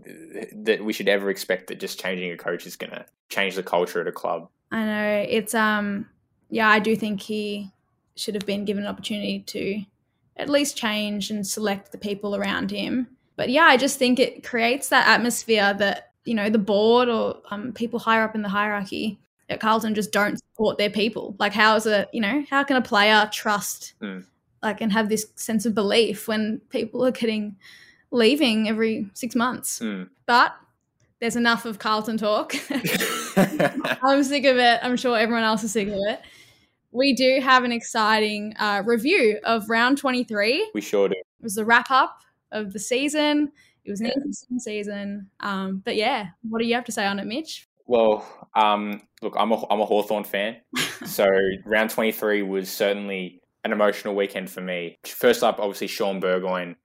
that 0.53 0.83
we 0.83 0.91
should 0.91 1.07
ever 1.07 1.29
expect 1.29 1.67
that 1.67 1.79
just 1.79 1.99
changing 1.99 2.31
a 2.31 2.35
coach 2.35 2.65
is 2.65 2.75
going 2.75 2.89
to 2.89 3.05
change 3.29 3.53
the 3.53 3.61
culture 3.61 4.01
at 4.01 4.07
a 4.07 4.11
club. 4.11 4.49
I 4.71 4.83
know 4.83 5.25
it's 5.29 5.53
um 5.53 6.09
yeah, 6.49 6.67
I 6.67 6.79
do 6.79 6.95
think 6.95 7.21
he 7.21 7.69
should 8.15 8.33
have 8.33 8.47
been 8.47 8.65
given 8.65 8.85
an 8.85 8.89
opportunity 8.89 9.41
to 9.41 9.83
at 10.35 10.49
least 10.49 10.75
change 10.75 11.29
and 11.29 11.45
select 11.45 11.91
the 11.91 11.99
people 11.99 12.35
around 12.35 12.71
him. 12.71 13.05
But 13.35 13.51
yeah, 13.51 13.65
I 13.65 13.77
just 13.77 13.99
think 13.99 14.17
it 14.17 14.43
creates 14.43 14.89
that 14.89 15.07
atmosphere 15.07 15.75
that, 15.75 16.09
you 16.23 16.33
know, 16.33 16.49
the 16.49 16.57
board 16.57 17.07
or 17.07 17.39
um, 17.51 17.71
people 17.71 17.99
higher 17.99 18.23
up 18.23 18.33
in 18.33 18.41
the 18.41 18.49
hierarchy 18.49 19.19
at 19.47 19.59
Carlton 19.59 19.93
just 19.93 20.11
don't 20.11 20.39
support 20.39 20.79
their 20.79 20.89
people. 20.89 21.35
Like 21.37 21.53
how 21.53 21.75
is 21.75 21.85
it, 21.85 22.09
you 22.11 22.21
know, 22.21 22.43
how 22.49 22.63
can 22.63 22.77
a 22.77 22.81
player 22.81 23.29
trust 23.31 23.93
Mm. 24.01 24.25
Like 24.65 24.81
and 24.81 24.91
have 24.91 25.07
this 25.07 25.27
sense 25.35 25.65
of 25.65 25.73
belief 25.73 26.27
when 26.27 26.59
people 26.69 27.05
are 27.05 27.11
getting 27.11 27.55
leaving 28.11 28.67
every 28.67 29.09
6 29.13 29.35
months? 29.35 29.79
Mm. 29.79 30.09
But 30.25 30.55
there's 31.19 31.35
enough 31.35 31.65
of 31.65 31.79
Carlton 31.79 32.17
talk. 32.17 32.53
I'm 33.37 34.23
sick 34.23 34.45
of 34.45 34.57
it. 34.57 34.79
I'm 34.83 34.97
sure 34.97 35.17
everyone 35.17 35.43
else 35.43 35.63
is 35.63 35.71
sick 35.71 35.87
of 35.87 35.95
it. 35.95 36.21
We 36.91 37.13
do 37.13 37.39
have 37.41 37.63
an 37.63 37.71
exciting 37.71 38.53
uh, 38.59 38.83
review 38.85 39.39
of 39.43 39.69
round 39.69 39.97
23. 39.97 40.71
We 40.73 40.81
sure 40.81 41.09
do. 41.09 41.15
It 41.17 41.43
was 41.43 41.55
the 41.55 41.65
wrap 41.65 41.91
up 41.91 42.21
of 42.51 42.73
the 42.73 42.79
season. 42.79 43.51
It 43.83 43.91
was 43.91 44.01
an 44.01 44.07
interesting 44.07 44.59
season. 44.59 45.29
Um, 45.39 45.81
but 45.85 45.95
yeah, 45.95 46.27
what 46.49 46.59
do 46.59 46.65
you 46.65 46.73
have 46.75 46.85
to 46.85 46.91
say 46.91 47.05
on 47.05 47.19
it, 47.19 47.25
Mitch? 47.25 47.67
Well, 47.85 48.25
um, 48.55 49.01
look, 49.21 49.35
I'm 49.37 49.51
a, 49.51 49.63
I'm 49.69 49.79
a 49.79 49.85
Hawthorn 49.85 50.23
fan. 50.23 50.57
so 51.05 51.25
round 51.65 51.91
23 51.91 52.41
was 52.41 52.69
certainly 52.69 53.41
an 53.65 53.73
emotional 53.73 54.15
weekend 54.15 54.49
for 54.49 54.61
me. 54.61 54.97
First 55.05 55.43
up, 55.43 55.59
obviously, 55.59 55.87
Shaun 55.87 56.19
Burgoyne, 56.19 56.75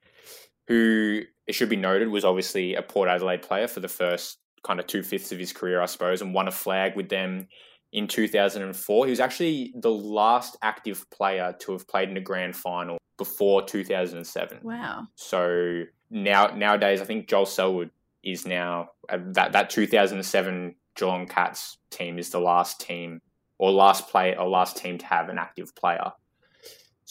who 0.66 1.20
it 1.46 1.52
should 1.52 1.68
be 1.68 1.76
noted 1.76 2.08
was 2.08 2.24
obviously 2.24 2.74
a 2.74 2.82
Port 2.82 3.08
Adelaide 3.08 3.42
player 3.42 3.68
for 3.68 3.80
the 3.80 3.88
first 3.88 4.38
kind 4.64 4.80
of 4.80 4.86
two 4.86 5.02
fifths 5.02 5.30
of 5.30 5.38
his 5.38 5.52
career, 5.52 5.80
I 5.80 5.86
suppose, 5.86 6.22
and 6.22 6.34
won 6.34 6.48
a 6.48 6.52
flag 6.52 6.96
with 6.96 7.10
them 7.10 7.48
in 7.92 8.08
2004. 8.08 9.06
He 9.06 9.10
was 9.10 9.20
actually 9.20 9.74
the 9.76 9.90
last 9.90 10.56
active 10.62 11.08
player 11.10 11.54
to 11.60 11.72
have 11.72 11.86
played 11.86 12.08
in 12.08 12.16
a 12.16 12.20
grand 12.20 12.56
final 12.56 12.98
before 13.18 13.62
2007. 13.62 14.60
Wow. 14.62 15.06
So 15.16 15.84
now 16.08 16.46
nowadays, 16.48 17.02
I 17.02 17.04
think 17.04 17.28
Joel 17.28 17.46
Selwood 17.46 17.90
is 18.24 18.46
now 18.46 18.88
uh, 19.10 19.18
that 19.32 19.52
that 19.52 19.68
2007 19.68 20.74
Geelong 20.94 21.26
Cats 21.26 21.78
team 21.90 22.18
is 22.18 22.30
the 22.30 22.40
last 22.40 22.80
team 22.80 23.20
or 23.58 23.70
last 23.70 24.08
play 24.08 24.34
or 24.34 24.48
last 24.48 24.78
team 24.78 24.96
to 24.96 25.06
have 25.06 25.28
an 25.28 25.38
active 25.38 25.74
player. 25.74 26.12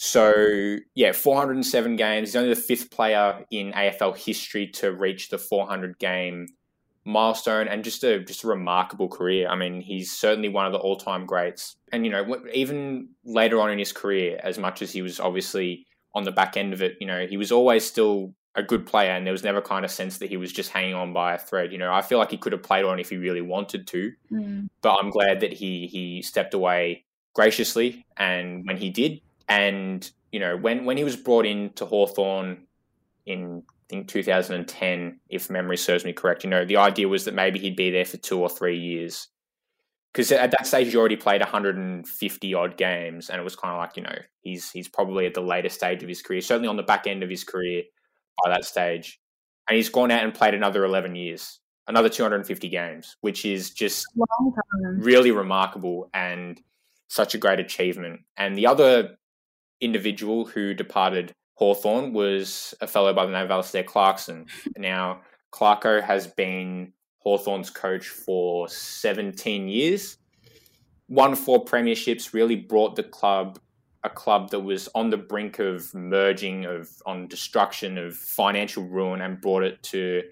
So 0.02 0.78
yeah, 0.94 1.12
407 1.12 1.96
games. 1.96 2.30
He's 2.30 2.36
only 2.36 2.48
the 2.48 2.58
fifth 2.58 2.90
player 2.90 3.44
in 3.50 3.70
AFL 3.72 4.16
history 4.16 4.66
to 4.68 4.92
reach 4.92 5.28
the 5.28 5.36
400 5.36 5.98
game 5.98 6.46
milestone, 7.04 7.68
and 7.68 7.84
just 7.84 8.02
a 8.02 8.24
just 8.24 8.42
a 8.42 8.46
remarkable 8.46 9.08
career. 9.10 9.46
I 9.46 9.56
mean, 9.56 9.82
he's 9.82 10.10
certainly 10.10 10.48
one 10.48 10.64
of 10.64 10.72
the 10.72 10.78
all 10.78 10.96
time 10.96 11.26
greats. 11.26 11.76
And 11.92 12.06
you 12.06 12.12
know, 12.12 12.40
even 12.50 13.10
later 13.26 13.60
on 13.60 13.70
in 13.70 13.78
his 13.78 13.92
career, 13.92 14.40
as 14.42 14.56
much 14.56 14.80
as 14.80 14.90
he 14.90 15.02
was 15.02 15.20
obviously 15.20 15.86
on 16.14 16.22
the 16.24 16.32
back 16.32 16.56
end 16.56 16.72
of 16.72 16.80
it, 16.80 16.96
you 16.98 17.06
know, 17.06 17.26
he 17.26 17.36
was 17.36 17.52
always 17.52 17.84
still 17.84 18.32
a 18.54 18.62
good 18.62 18.86
player, 18.86 19.10
and 19.10 19.26
there 19.26 19.32
was 19.32 19.44
never 19.44 19.60
kind 19.60 19.84
of 19.84 19.90
sense 19.90 20.16
that 20.16 20.30
he 20.30 20.38
was 20.38 20.50
just 20.50 20.70
hanging 20.70 20.94
on 20.94 21.12
by 21.12 21.34
a 21.34 21.38
thread. 21.38 21.72
You 21.72 21.78
know, 21.78 21.92
I 21.92 22.00
feel 22.00 22.16
like 22.16 22.30
he 22.30 22.38
could 22.38 22.52
have 22.52 22.62
played 22.62 22.86
on 22.86 23.00
if 23.00 23.10
he 23.10 23.18
really 23.18 23.42
wanted 23.42 23.86
to, 23.88 24.12
mm. 24.32 24.70
but 24.80 24.94
I'm 24.94 25.10
glad 25.10 25.40
that 25.40 25.52
he 25.52 25.88
he 25.88 26.22
stepped 26.22 26.54
away 26.54 27.04
graciously, 27.34 28.06
and 28.16 28.66
when 28.66 28.78
he 28.78 28.88
did, 28.88 29.20
and 29.50 30.08
you 30.32 30.40
know, 30.40 30.56
when 30.56 30.84
when 30.86 30.96
he 30.96 31.04
was 31.04 31.16
brought 31.16 31.44
in 31.44 31.70
to 31.74 31.84
Hawthorn 31.84 32.66
in 33.26 33.62
I 33.68 33.84
think 33.90 34.08
2010, 34.08 35.20
if 35.28 35.50
memory 35.50 35.76
serves 35.76 36.04
me 36.04 36.12
correct, 36.12 36.44
you 36.44 36.50
know, 36.50 36.64
the 36.64 36.76
idea 36.76 37.08
was 37.08 37.24
that 37.24 37.34
maybe 37.34 37.58
he'd 37.58 37.74
be 37.74 37.90
there 37.90 38.04
for 38.04 38.16
two 38.16 38.40
or 38.40 38.48
three 38.48 38.78
years. 38.78 39.26
Because 40.12 40.30
at 40.32 40.52
that 40.52 40.66
stage, 40.66 40.90
he 40.90 40.96
already 40.96 41.16
played 41.16 41.40
150 41.40 42.54
odd 42.54 42.76
games, 42.76 43.30
and 43.30 43.40
it 43.40 43.44
was 43.44 43.54
kind 43.54 43.74
of 43.74 43.80
like, 43.80 43.96
you 43.96 44.02
know, 44.02 44.16
he's 44.40 44.70
he's 44.70 44.88
probably 44.88 45.26
at 45.26 45.34
the 45.34 45.40
later 45.40 45.68
stage 45.68 46.02
of 46.02 46.08
his 46.08 46.22
career, 46.22 46.40
certainly 46.40 46.68
on 46.68 46.76
the 46.76 46.82
back 46.84 47.06
end 47.06 47.22
of 47.24 47.30
his 47.30 47.44
career 47.44 47.82
by 48.42 48.50
that 48.50 48.64
stage. 48.64 49.20
And 49.68 49.76
he's 49.76 49.88
gone 49.88 50.10
out 50.10 50.24
and 50.24 50.34
played 50.34 50.54
another 50.54 50.84
11 50.84 51.14
years, 51.14 51.60
another 51.86 52.08
250 52.08 52.68
games, 52.68 53.16
which 53.20 53.44
is 53.44 53.70
just 53.70 54.06
really 54.96 55.30
remarkable 55.30 56.10
and 56.12 56.60
such 57.06 57.34
a 57.34 57.38
great 57.38 57.60
achievement. 57.60 58.20
And 58.36 58.56
the 58.56 58.66
other 58.66 59.16
individual 59.80 60.44
who 60.44 60.74
departed 60.74 61.32
Hawthorn 61.54 62.12
was 62.12 62.74
a 62.80 62.86
fellow 62.86 63.12
by 63.12 63.26
the 63.26 63.32
name 63.32 63.44
of 63.44 63.50
Alastair 63.50 63.82
Clarkson. 63.82 64.46
now, 64.76 65.20
Clarko 65.52 66.02
has 66.02 66.26
been 66.26 66.92
Hawthorn's 67.18 67.70
coach 67.70 68.08
for 68.08 68.68
17 68.68 69.68
years, 69.68 70.16
won 71.08 71.34
four 71.34 71.64
premierships, 71.64 72.32
really 72.32 72.56
brought 72.56 72.96
the 72.96 73.02
club 73.02 73.58
a 74.02 74.08
club 74.08 74.50
that 74.50 74.60
was 74.60 74.88
on 74.94 75.10
the 75.10 75.16
brink 75.16 75.58
of 75.58 75.94
merging, 75.94 76.64
of 76.64 76.88
on 77.04 77.28
destruction, 77.28 77.98
of 77.98 78.16
financial 78.16 78.82
ruin, 78.84 79.20
and 79.20 79.40
brought 79.40 79.62
it 79.62 79.82
to 79.82 80.22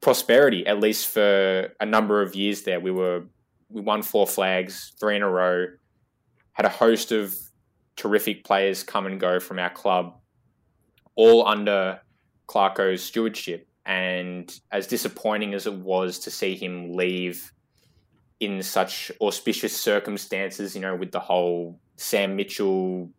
prosperity. 0.00 0.66
At 0.66 0.80
least 0.80 1.06
for 1.06 1.72
a 1.78 1.86
number 1.86 2.20
of 2.20 2.34
years 2.34 2.62
there, 2.62 2.80
we 2.80 2.90
were 2.90 3.26
we 3.68 3.80
won 3.80 4.02
four 4.02 4.26
flags, 4.26 4.92
three 4.98 5.14
in 5.14 5.22
a 5.22 5.30
row, 5.30 5.66
had 6.52 6.66
a 6.66 6.70
host 6.70 7.12
of 7.12 7.38
terrific 8.00 8.44
players 8.44 8.82
come 8.82 9.04
and 9.04 9.20
go 9.20 9.38
from 9.38 9.58
our 9.58 9.68
club, 9.68 10.16
all 11.16 11.46
under 11.46 12.00
Clarko's 12.46 13.02
stewardship. 13.02 13.68
And 13.84 14.58
as 14.72 14.86
disappointing 14.86 15.52
as 15.52 15.66
it 15.66 15.74
was 15.74 16.18
to 16.20 16.30
see 16.30 16.54
him 16.54 16.94
leave 16.94 17.52
in 18.38 18.62
such 18.62 19.12
auspicious 19.20 19.76
circumstances, 19.76 20.74
you 20.74 20.80
know, 20.80 20.96
with 20.96 21.12
the 21.12 21.20
whole 21.20 21.78
Sam 21.96 22.36
Mitchell 22.36 23.10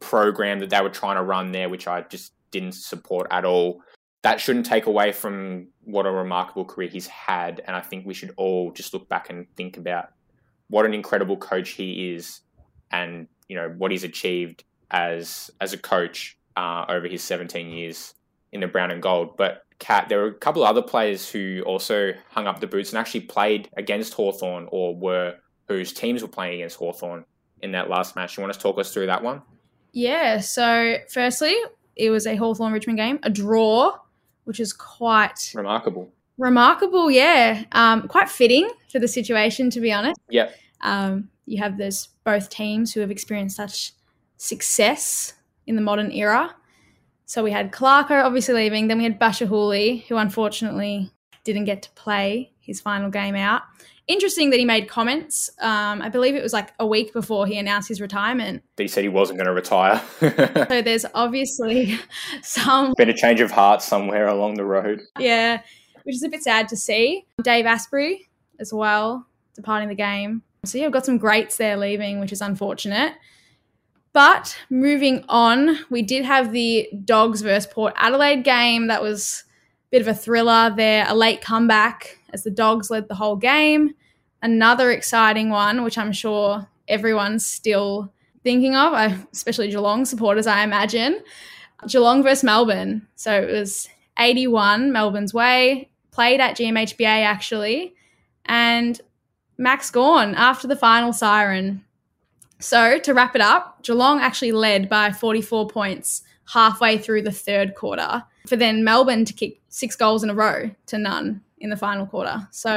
program 0.00 0.58
that 0.60 0.68
they 0.68 0.80
were 0.82 0.90
trying 0.90 1.16
to 1.16 1.22
run 1.22 1.52
there, 1.52 1.70
which 1.70 1.86
I 1.88 2.02
just 2.02 2.32
didn't 2.50 2.72
support 2.72 3.26
at 3.30 3.46
all. 3.46 3.80
That 4.20 4.38
shouldn't 4.38 4.66
take 4.66 4.84
away 4.84 5.12
from 5.12 5.68
what 5.84 6.04
a 6.04 6.10
remarkable 6.10 6.66
career 6.66 6.88
he's 6.88 7.06
had. 7.06 7.62
And 7.66 7.74
I 7.74 7.80
think 7.80 8.04
we 8.04 8.12
should 8.12 8.34
all 8.36 8.70
just 8.72 8.92
look 8.92 9.08
back 9.08 9.30
and 9.30 9.46
think 9.56 9.78
about 9.78 10.10
what 10.68 10.84
an 10.84 10.92
incredible 10.92 11.38
coach 11.38 11.70
he 11.70 12.12
is 12.12 12.40
and, 12.90 13.28
you 13.48 13.56
know, 13.56 13.72
what 13.76 13.90
he's 13.90 14.04
achieved 14.04 14.64
as 14.90 15.50
as 15.60 15.72
a 15.72 15.78
coach 15.78 16.38
uh, 16.56 16.84
over 16.88 17.06
his 17.06 17.22
17 17.22 17.70
years 17.70 18.14
in 18.52 18.60
the 18.60 18.66
brown 18.66 18.90
and 18.90 19.02
gold. 19.02 19.36
But 19.36 19.62
Kat, 19.78 20.08
there 20.08 20.20
were 20.20 20.28
a 20.28 20.34
couple 20.34 20.62
of 20.62 20.68
other 20.68 20.82
players 20.82 21.28
who 21.28 21.62
also 21.66 22.12
hung 22.30 22.46
up 22.46 22.60
the 22.60 22.66
boots 22.66 22.90
and 22.90 22.98
actually 22.98 23.20
played 23.20 23.68
against 23.76 24.14
Hawthorn 24.14 24.68
or 24.70 24.96
were 24.96 25.36
whose 25.68 25.92
teams 25.92 26.22
were 26.22 26.28
playing 26.28 26.54
against 26.54 26.76
Hawthorn 26.76 27.24
in 27.62 27.72
that 27.72 27.90
last 27.90 28.16
match. 28.16 28.36
You 28.36 28.42
want 28.42 28.54
to 28.54 28.60
talk 28.60 28.78
us 28.78 28.92
through 28.92 29.06
that 29.06 29.22
one? 29.22 29.42
Yeah. 29.92 30.40
So, 30.40 30.96
firstly, 31.12 31.54
it 31.96 32.10
was 32.10 32.26
a 32.26 32.36
Hawthorn 32.36 32.72
Richmond 32.72 32.98
game, 32.98 33.18
a 33.22 33.30
draw, 33.30 33.96
which 34.44 34.60
is 34.60 34.72
quite 34.72 35.52
remarkable. 35.54 36.12
Remarkable, 36.38 37.10
yeah. 37.10 37.64
Um, 37.72 38.08
quite 38.08 38.28
fitting 38.28 38.70
for 38.92 38.98
the 38.98 39.08
situation, 39.08 39.70
to 39.70 39.80
be 39.80 39.92
honest. 39.92 40.20
Yeah. 40.28 40.50
Um, 40.82 41.30
you 41.46 41.58
have 41.58 41.78
those 41.78 42.08
both 42.24 42.50
teams 42.50 42.92
who 42.92 43.00
have 43.00 43.10
experienced 43.10 43.56
such 43.56 43.92
success 44.36 45.34
in 45.66 45.76
the 45.76 45.82
modern 45.82 46.10
era. 46.12 46.54
So 47.24 47.42
we 47.42 47.50
had 47.50 47.72
Clarko 47.72 48.24
obviously 48.24 48.54
leaving, 48.54 48.88
then 48.88 48.98
we 48.98 49.04
had 49.04 49.18
Bachar 49.18 49.48
Houli, 49.48 50.04
who 50.06 50.16
unfortunately 50.16 51.10
didn't 51.44 51.64
get 51.64 51.82
to 51.82 51.90
play 51.90 52.52
his 52.60 52.80
final 52.80 53.10
game 53.10 53.34
out 53.34 53.62
interesting 54.06 54.50
that 54.50 54.58
he 54.58 54.64
made 54.64 54.88
comments. 54.88 55.50
Um, 55.60 56.02
I 56.02 56.08
believe 56.08 56.34
it 56.34 56.42
was 56.42 56.52
like 56.52 56.72
a 56.78 56.86
week 56.86 57.12
before 57.12 57.46
he 57.46 57.58
announced 57.58 57.88
his 57.88 58.00
retirement. 58.00 58.62
He 58.76 58.88
said 58.88 59.02
he 59.02 59.08
wasn't 59.08 59.38
going 59.38 59.46
to 59.46 59.52
retire. 59.52 60.02
so 60.20 60.82
there's 60.82 61.06
obviously 61.14 61.98
some 62.42 62.94
been 62.96 63.10
a 63.10 63.16
change 63.16 63.40
of 63.40 63.50
heart 63.50 63.82
somewhere 63.82 64.28
along 64.28 64.54
the 64.54 64.64
road. 64.64 65.02
Yeah, 65.18 65.62
which 66.04 66.16
is 66.16 66.22
a 66.22 66.28
bit 66.28 66.42
sad 66.42 66.68
to 66.68 66.76
see. 66.76 67.26
Dave 67.42 67.64
Astbury 67.64 68.20
as 68.58 68.72
well 68.72 69.26
departing 69.54 69.88
the 69.88 69.94
game. 69.94 70.42
So 70.66 70.78
yeah, 70.78 70.84
we've 70.84 70.92
got 70.92 71.06
some 71.06 71.18
greats 71.18 71.56
there 71.56 71.76
leaving, 71.76 72.20
which 72.20 72.32
is 72.32 72.40
unfortunate. 72.40 73.14
But 74.12 74.56
moving 74.70 75.24
on, 75.28 75.78
we 75.90 76.02
did 76.02 76.24
have 76.24 76.52
the 76.52 76.88
Dogs 77.04 77.42
versus 77.42 77.70
Port 77.70 77.92
Adelaide 77.96 78.44
game. 78.44 78.86
That 78.86 79.02
was 79.02 79.44
a 79.46 79.90
bit 79.90 80.00
of 80.02 80.08
a 80.08 80.14
thriller 80.14 80.72
there, 80.74 81.04
a 81.06 81.14
late 81.14 81.42
comeback 81.42 82.18
as 82.32 82.42
the 82.42 82.50
Dogs 82.50 82.90
led 82.90 83.08
the 83.08 83.14
whole 83.14 83.36
game. 83.36 83.94
Another 84.40 84.90
exciting 84.90 85.50
one, 85.50 85.84
which 85.84 85.98
I'm 85.98 86.12
sure 86.12 86.66
everyone's 86.88 87.46
still 87.46 88.12
thinking 88.42 88.74
of, 88.74 89.26
especially 89.32 89.68
Geelong 89.68 90.04
supporters, 90.04 90.46
I 90.46 90.62
imagine. 90.62 91.20
Geelong 91.86 92.22
versus 92.22 92.44
Melbourne. 92.44 93.06
So 93.16 93.32
it 93.32 93.52
was 93.52 93.88
81 94.18 94.92
Melbourne's 94.92 95.34
way, 95.34 95.90
played 96.10 96.40
at 96.40 96.56
GMHBA 96.56 97.04
actually, 97.04 97.94
and 98.46 99.00
Max 99.58 99.90
Gawn 99.90 100.34
after 100.34 100.66
the 100.66 100.76
final 100.76 101.12
siren. 101.12 101.84
So 102.58 102.98
to 102.98 103.14
wrap 103.14 103.34
it 103.34 103.42
up, 103.42 103.82
Geelong 103.82 104.20
actually 104.20 104.52
led 104.52 104.88
by 104.88 105.12
44 105.12 105.68
points 105.68 106.22
halfway 106.52 106.98
through 106.98 107.22
the 107.22 107.32
third 107.32 107.74
quarter 107.74 108.24
for 108.46 108.56
then 108.56 108.84
Melbourne 108.84 109.24
to 109.24 109.32
kick 109.32 109.60
six 109.68 109.96
goals 109.96 110.22
in 110.22 110.30
a 110.30 110.34
row 110.34 110.70
to 110.86 110.98
none 110.98 111.42
in 111.58 111.70
the 111.70 111.76
final 111.76 112.06
quarter. 112.06 112.46
So 112.50 112.76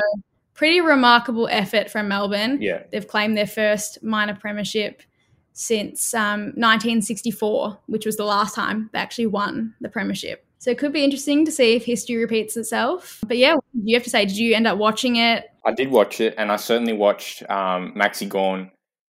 pretty 0.54 0.82
remarkable 0.82 1.48
effort 1.50 1.90
from 1.90 2.08
Melbourne. 2.08 2.62
Yeah. 2.62 2.84
They've 2.92 3.08
claimed 3.08 3.38
their 3.38 3.48
first 3.48 4.04
minor 4.04 4.36
premiership 4.36 5.04
since 5.54 6.14
um, 6.14 6.54
1964, 6.56 7.80
which 7.88 8.06
was 8.06 8.18
the 8.18 8.26
last 8.26 8.56
time 8.56 8.90
they 8.92 9.00
actually 9.00 9.28
won 9.28 9.74
the 9.82 9.90
premiership. 9.90 10.46
So 10.58 10.72
it 10.72 10.78
could 10.78 10.92
be 10.92 11.04
interesting 11.04 11.46
to 11.46 11.52
see 11.52 11.76
if 11.76 11.86
history 11.86 12.18
repeats 12.18 12.58
itself. 12.58 13.24
But 13.26 13.38
yeah, 13.38 13.56
you 13.74 13.96
have 13.96 14.04
to 14.04 14.10
say, 14.10 14.26
did 14.26 14.38
you 14.38 14.56
end 14.56 14.68
up 14.68 14.78
watching 14.78 15.18
it? 15.18 15.46
I 15.66 15.72
did 15.72 15.90
watch 15.90 16.20
it, 16.22 16.36
and 16.38 16.52
I 16.52 16.56
certainly 16.56 16.94
watched 16.94 17.44
um, 17.50 17.94
Maxi 17.96 18.28
Gawn 18.28 18.72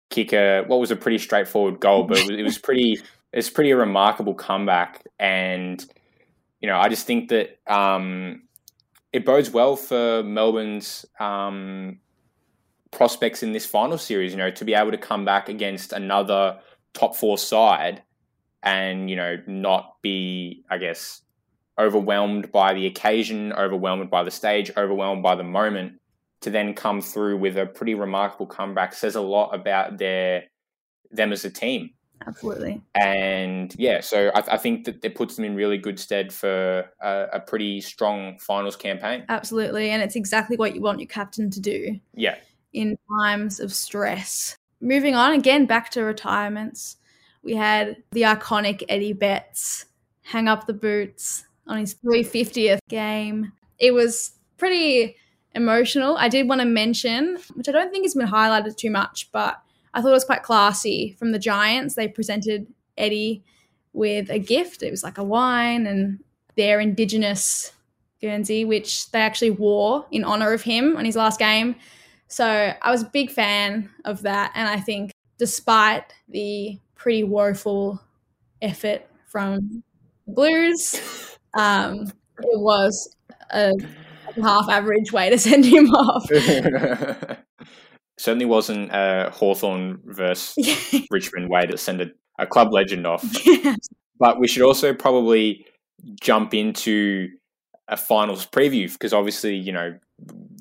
kick 0.10 0.34
a 0.34 0.64
what 0.68 0.80
was 0.80 0.92
a 0.92 0.96
pretty 0.96 1.18
straightforward 1.18 1.80
goal, 1.80 2.04
but 2.04 2.18
it 2.18 2.28
was, 2.28 2.40
it 2.40 2.44
was 2.44 2.58
pretty. 2.64 3.02
It's 3.34 3.50
pretty 3.50 3.72
a 3.72 3.78
remarkable 3.78 4.34
comeback, 4.34 5.06
and 5.20 5.84
you 6.60 6.68
know, 6.68 6.78
I 6.78 6.90
just 6.90 7.08
think 7.08 7.30
that 7.30 7.60
um, 7.68 8.44
it 9.14 9.26
bodes 9.26 9.50
well 9.50 9.76
for 9.76 10.22
Melbourne's 10.24 11.06
um, 11.20 12.00
prospects 12.92 13.42
in 13.42 13.54
this 13.54 13.66
final 13.66 13.98
series. 13.98 14.32
You 14.32 14.38
know, 14.38 14.52
to 14.52 14.66
be 14.66 14.74
able 14.74 14.92
to 14.92 14.98
come 14.98 15.24
back 15.24 15.48
against 15.48 15.94
another 15.94 16.60
top 16.94 17.16
four 17.16 17.38
side 17.38 18.04
and 18.64 19.10
you 19.10 19.16
know 19.16 19.38
not 19.48 19.96
be, 20.02 20.64
I 20.70 20.78
guess, 20.78 21.22
overwhelmed 21.80 22.52
by 22.52 22.74
the 22.74 22.86
occasion, 22.86 23.54
overwhelmed 23.54 24.10
by 24.10 24.24
the 24.24 24.32
stage, 24.32 24.72
overwhelmed 24.78 25.24
by 25.24 25.36
the 25.36 25.44
moment, 25.44 26.00
to 26.42 26.50
then 26.50 26.74
come 26.74 27.02
through 27.02 27.38
with 27.38 27.58
a 27.58 27.66
pretty 27.66 27.96
remarkable 27.96 28.48
comeback 28.48 28.94
says 28.94 29.16
a 29.16 29.22
lot 29.22 29.54
about 29.54 29.98
their 29.98 30.44
them 31.12 31.32
as 31.32 31.46
a 31.46 31.50
team. 31.50 31.92
Absolutely. 32.26 32.82
And 32.94 33.74
yeah, 33.78 34.02
so 34.02 34.32
I, 34.36 34.44
I 34.54 34.58
think 34.58 34.86
that 34.86 35.04
it 35.04 35.16
puts 35.16 35.36
them 35.36 35.46
in 35.46 35.56
really 35.56 35.78
good 35.78 36.00
stead 36.00 36.32
for 36.32 36.86
a, 37.02 37.28
a, 37.34 37.40
pretty 37.40 37.82
strong 37.82 38.38
finals 38.38 38.76
campaign. 38.76 39.26
Absolutely. 39.28 39.90
And 39.90 40.04
it's 40.04 40.16
exactly 40.16 40.56
what 40.56 40.76
you 40.76 40.82
want 40.82 41.00
your 41.00 41.08
captain 41.08 41.50
to 41.50 41.60
do. 41.60 42.00
Yeah. 42.14 42.36
In 42.74 42.98
times 43.20 43.60
of 43.60 43.74
stress. 43.74 44.56
Moving 44.82 45.16
on 45.16 45.34
again 45.34 45.66
back 45.66 45.90
to 45.92 46.04
retirements. 46.04 46.98
We 47.44 47.56
had 47.56 47.98
the 48.12 48.22
iconic 48.22 48.84
Eddie 48.88 49.14
Betts 49.14 49.86
hang 50.22 50.48
up 50.48 50.68
the 50.68 50.74
boots 50.74 51.46
on 51.68 51.78
his 51.80 51.96
350th 51.96 52.80
game. 52.90 53.52
It 53.80 53.94
was 53.94 54.32
pretty 54.58 55.16
emotional. 55.54 56.18
I 56.18 56.30
did 56.30 56.48
want 56.48 56.62
to 56.62 56.66
mention, 56.66 57.38
which 57.56 57.68
I 57.68 57.72
don't 57.72 57.92
think 57.92 58.06
has 58.06 58.16
been 58.16 58.28
highlighted 58.28 58.78
too 58.78 58.92
much, 58.92 59.30
but 59.32 59.62
I 59.94 60.02
thought 60.02 60.10
it 60.10 60.14
was 60.14 60.26
quite 60.26 60.44
classy 60.44 61.16
from 61.20 61.32
the 61.32 61.40
Giants. 61.40 61.96
They 61.96 62.08
presented 62.08 62.68
Eddie 62.98 63.44
with 63.94 64.30
a 64.30 64.40
gift. 64.40 64.84
It 64.84 64.92
was 64.92 65.04
like 65.04 65.18
a 65.18 65.24
wine 65.24 65.86
and 65.86 66.20
their 66.56 66.80
indigenous 66.80 67.74
Guernsey, 68.22 68.66
which 68.66 69.10
they 69.12 69.20
actually 69.20 69.50
wore 69.50 70.06
in 70.12 70.24
honor 70.24 70.54
of 70.54 70.62
him 70.62 70.96
on 70.96 71.06
his 71.06 71.16
last 71.16 71.40
game. 71.40 71.76
So 72.28 72.74
I 72.82 72.92
was 72.92 73.02
a 73.02 73.10
big 73.12 73.32
fan 73.32 73.90
of 74.06 74.22
that. 74.22 74.52
And 74.56 74.70
I 74.70 74.80
think 74.80 75.12
despite 75.38 76.14
the 76.30 76.80
pretty 76.96 77.24
woeful 77.24 78.00
effort 78.62 79.02
from 79.28 79.84
the 80.28 80.34
Blues, 80.34 81.38
um, 81.54 82.12
it 82.40 82.60
was 82.60 83.16
a 83.52 83.74
half 84.42 84.70
average 84.70 85.12
way 85.12 85.30
to 85.30 85.38
send 85.38 85.66
him 85.66 85.88
off. 85.88 86.28
Certainly 88.18 88.46
wasn't 88.46 88.92
a 88.92 89.32
Hawthorn 89.34 90.00
versus 90.06 90.56
Richmond 91.12 91.50
way 91.50 91.66
to 91.66 91.78
send 91.78 92.02
a, 92.02 92.08
a 92.38 92.46
club 92.46 92.72
legend 92.72 93.08
off. 93.08 93.26
But 94.20 94.40
we 94.40 94.48
should 94.48 94.62
also 94.62 94.94
probably 94.94 95.66
jump 96.22 96.54
into 96.54 97.30
a 97.88 97.98
finals 97.98 98.46
preview 98.46 98.92
because 98.92 99.14
obviously, 99.14 99.56
you 99.56 99.72
know, 99.72 99.98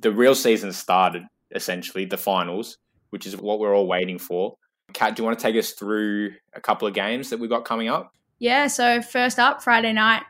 the 0.00 0.10
real 0.10 0.34
season 0.34 0.72
started 0.72 1.22
essentially, 1.54 2.04
the 2.04 2.16
finals, 2.16 2.78
which 3.10 3.26
is 3.26 3.36
what 3.36 3.58
we're 3.58 3.76
all 3.76 3.86
waiting 3.86 4.18
for. 4.18 4.54
Kat, 4.92 5.14
do 5.14 5.22
you 5.22 5.26
want 5.26 5.38
to 5.38 5.42
take 5.42 5.56
us 5.56 5.72
through 5.72 6.32
a 6.54 6.60
couple 6.60 6.88
of 6.88 6.94
games 6.94 7.30
that 7.30 7.38
we've 7.38 7.50
got 7.50 7.64
coming 7.64 7.88
up? 7.88 8.12
Yeah, 8.38 8.66
so 8.68 9.02
first 9.02 9.38
up, 9.38 9.62
Friday 9.62 9.92
night, 9.92 10.22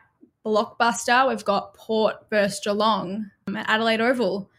blockbuster. 0.45 1.27
We've 1.27 1.45
got 1.45 1.73
Port 1.73 2.29
versus 2.29 2.59
Geelong 2.63 3.29
at 3.55 3.69
Adelaide 3.69 4.01
Oval. 4.01 4.49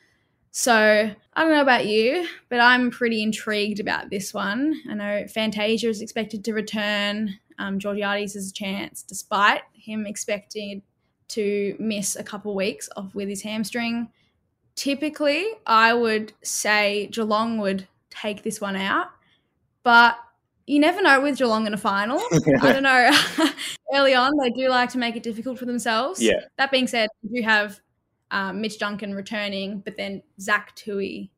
So 0.50 0.74
I 0.74 1.42
don't 1.42 1.50
know 1.50 1.62
about 1.62 1.86
you, 1.86 2.28
but 2.50 2.60
I'm 2.60 2.90
pretty 2.90 3.22
intrigued 3.22 3.80
about 3.80 4.10
this 4.10 4.34
one. 4.34 4.80
I 4.88 4.94
know 4.94 5.26
Fantasia 5.26 5.88
is 5.88 6.02
expected 6.02 6.44
to 6.44 6.52
return. 6.52 7.38
Um, 7.58 7.78
Georgiades 7.78 8.34
has 8.34 8.50
a 8.50 8.52
chance, 8.52 9.02
despite 9.02 9.62
him 9.72 10.06
expecting 10.06 10.82
to 11.28 11.74
miss 11.78 12.16
a 12.16 12.22
couple 12.22 12.54
weeks 12.54 12.88
off 12.96 13.14
with 13.14 13.28
his 13.28 13.42
hamstring. 13.42 14.10
Typically, 14.74 15.46
I 15.66 15.94
would 15.94 16.34
say 16.42 17.06
Geelong 17.06 17.58
would 17.58 17.88
take 18.10 18.42
this 18.42 18.60
one 18.60 18.76
out, 18.76 19.08
but 19.82 20.18
you 20.66 20.78
never 20.78 21.02
know 21.02 21.20
with 21.20 21.38
Geelong 21.38 21.66
in 21.66 21.74
a 21.74 21.78
final. 21.78 22.20
I 22.60 22.72
don't 22.72 22.82
know. 22.82 23.10
Early 23.94 24.14
on, 24.14 24.32
they 24.42 24.50
do 24.50 24.68
like 24.68 24.90
to 24.90 24.98
make 24.98 25.16
it 25.16 25.22
difficult 25.22 25.58
for 25.58 25.66
themselves. 25.66 26.22
Yeah. 26.22 26.40
That 26.58 26.70
being 26.70 26.86
said, 26.86 27.08
you 27.22 27.42
have 27.42 27.80
um, 28.30 28.60
Mitch 28.60 28.78
Duncan 28.78 29.14
returning, 29.14 29.80
but 29.80 29.96
then 29.96 30.22
Zach 30.40 30.74
Tuohy 30.76 31.30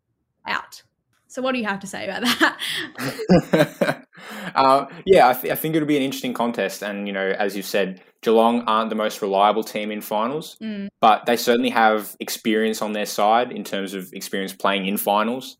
out. 0.46 0.82
So, 1.26 1.42
what 1.42 1.52
do 1.52 1.58
you 1.58 1.64
have 1.64 1.80
to 1.80 1.86
say 1.86 2.04
about 2.08 2.22
that? 2.22 4.06
uh, 4.54 4.86
yeah, 5.04 5.28
I, 5.28 5.32
th- 5.32 5.52
I, 5.52 5.56
think 5.56 5.74
it'll 5.74 5.88
be 5.88 5.96
an 5.96 6.02
interesting 6.04 6.32
contest. 6.32 6.82
And, 6.82 7.08
you 7.08 7.12
know, 7.12 7.34
as 7.36 7.56
you 7.56 7.62
said, 7.62 8.00
Geelong 8.22 8.62
aren't 8.68 8.88
the 8.88 8.94
most 8.94 9.20
reliable 9.20 9.64
team 9.64 9.90
in 9.90 10.00
finals, 10.00 10.56
mm. 10.62 10.86
but 11.00 11.26
they 11.26 11.36
certainly 11.36 11.70
have 11.70 12.14
experience 12.20 12.80
on 12.82 12.92
their 12.92 13.04
side 13.04 13.50
in 13.50 13.64
terms 13.64 13.94
of 13.94 14.12
experience 14.12 14.52
playing 14.52 14.86
in 14.86 14.96
finals. 14.96 15.56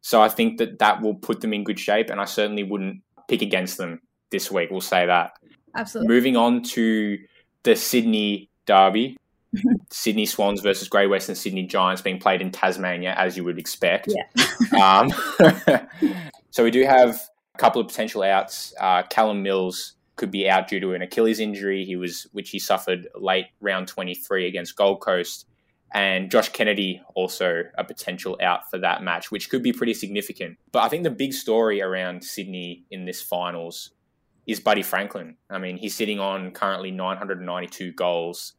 So 0.00 0.22
I 0.22 0.28
think 0.28 0.58
that 0.58 0.78
that 0.78 1.02
will 1.02 1.16
put 1.16 1.40
them 1.40 1.52
in 1.52 1.64
good 1.64 1.80
shape. 1.80 2.08
And 2.10 2.20
I 2.20 2.24
certainly 2.26 2.62
wouldn't 2.62 3.02
pick 3.28 3.42
against 3.42 3.78
them 3.78 4.00
this 4.30 4.50
week. 4.50 4.70
We'll 4.70 4.80
say 4.80 5.06
that. 5.06 5.32
Absolutely. 5.74 6.14
Moving 6.14 6.36
on 6.36 6.62
to 6.62 7.18
the 7.62 7.76
Sydney 7.76 8.50
Derby. 8.66 9.16
Sydney 9.90 10.26
Swans 10.26 10.60
versus 10.60 10.88
Greater 10.88 11.08
Western 11.08 11.34
Sydney 11.34 11.64
Giants 11.64 12.02
being 12.02 12.18
played 12.18 12.40
in 12.40 12.50
Tasmania, 12.50 13.14
as 13.16 13.36
you 13.36 13.44
would 13.44 13.58
expect. 13.58 14.08
Yeah. 14.08 14.82
um, 15.00 15.10
so 16.50 16.64
we 16.64 16.70
do 16.70 16.84
have 16.84 17.20
a 17.54 17.58
couple 17.58 17.80
of 17.80 17.88
potential 17.88 18.22
outs. 18.22 18.74
Uh, 18.80 19.02
Callum 19.04 19.42
Mills 19.42 19.94
could 20.16 20.30
be 20.30 20.48
out 20.48 20.68
due 20.68 20.80
to 20.80 20.94
an 20.94 21.02
Achilles 21.02 21.40
injury. 21.40 21.84
He 21.84 21.96
was, 21.96 22.26
which 22.32 22.50
he 22.50 22.58
suffered 22.58 23.08
late 23.14 23.46
round 23.60 23.88
23 23.88 24.46
against 24.46 24.76
Gold 24.76 25.00
Coast 25.00 25.46
and 25.96 26.30
Josh 26.30 26.50
Kennedy 26.50 27.00
also 27.14 27.62
a 27.78 27.82
potential 27.82 28.36
out 28.42 28.68
for 28.70 28.76
that 28.76 29.02
match, 29.02 29.30
which 29.30 29.48
could 29.48 29.62
be 29.62 29.72
pretty 29.72 29.94
significant. 29.94 30.58
But 30.70 30.82
I 30.82 30.90
think 30.90 31.04
the 31.04 31.10
big 31.10 31.32
story 31.32 31.80
around 31.80 32.22
Sydney 32.22 32.84
in 32.90 33.06
this 33.06 33.22
finals 33.22 33.92
is 34.46 34.60
Buddy 34.60 34.82
Franklin. 34.82 35.38
I 35.48 35.56
mean, 35.56 35.78
he's 35.78 35.96
sitting 35.96 36.20
on 36.20 36.50
currently 36.50 36.90
992 36.90 37.92
goals. 37.92 38.52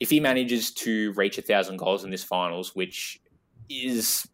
If 0.00 0.08
he 0.08 0.20
manages 0.20 0.72
to 0.72 1.12
reach 1.12 1.36
a 1.36 1.42
thousand 1.42 1.76
goals 1.76 2.02
in 2.02 2.10
this 2.10 2.24
finals, 2.24 2.74
which 2.74 3.20
is 3.68 4.26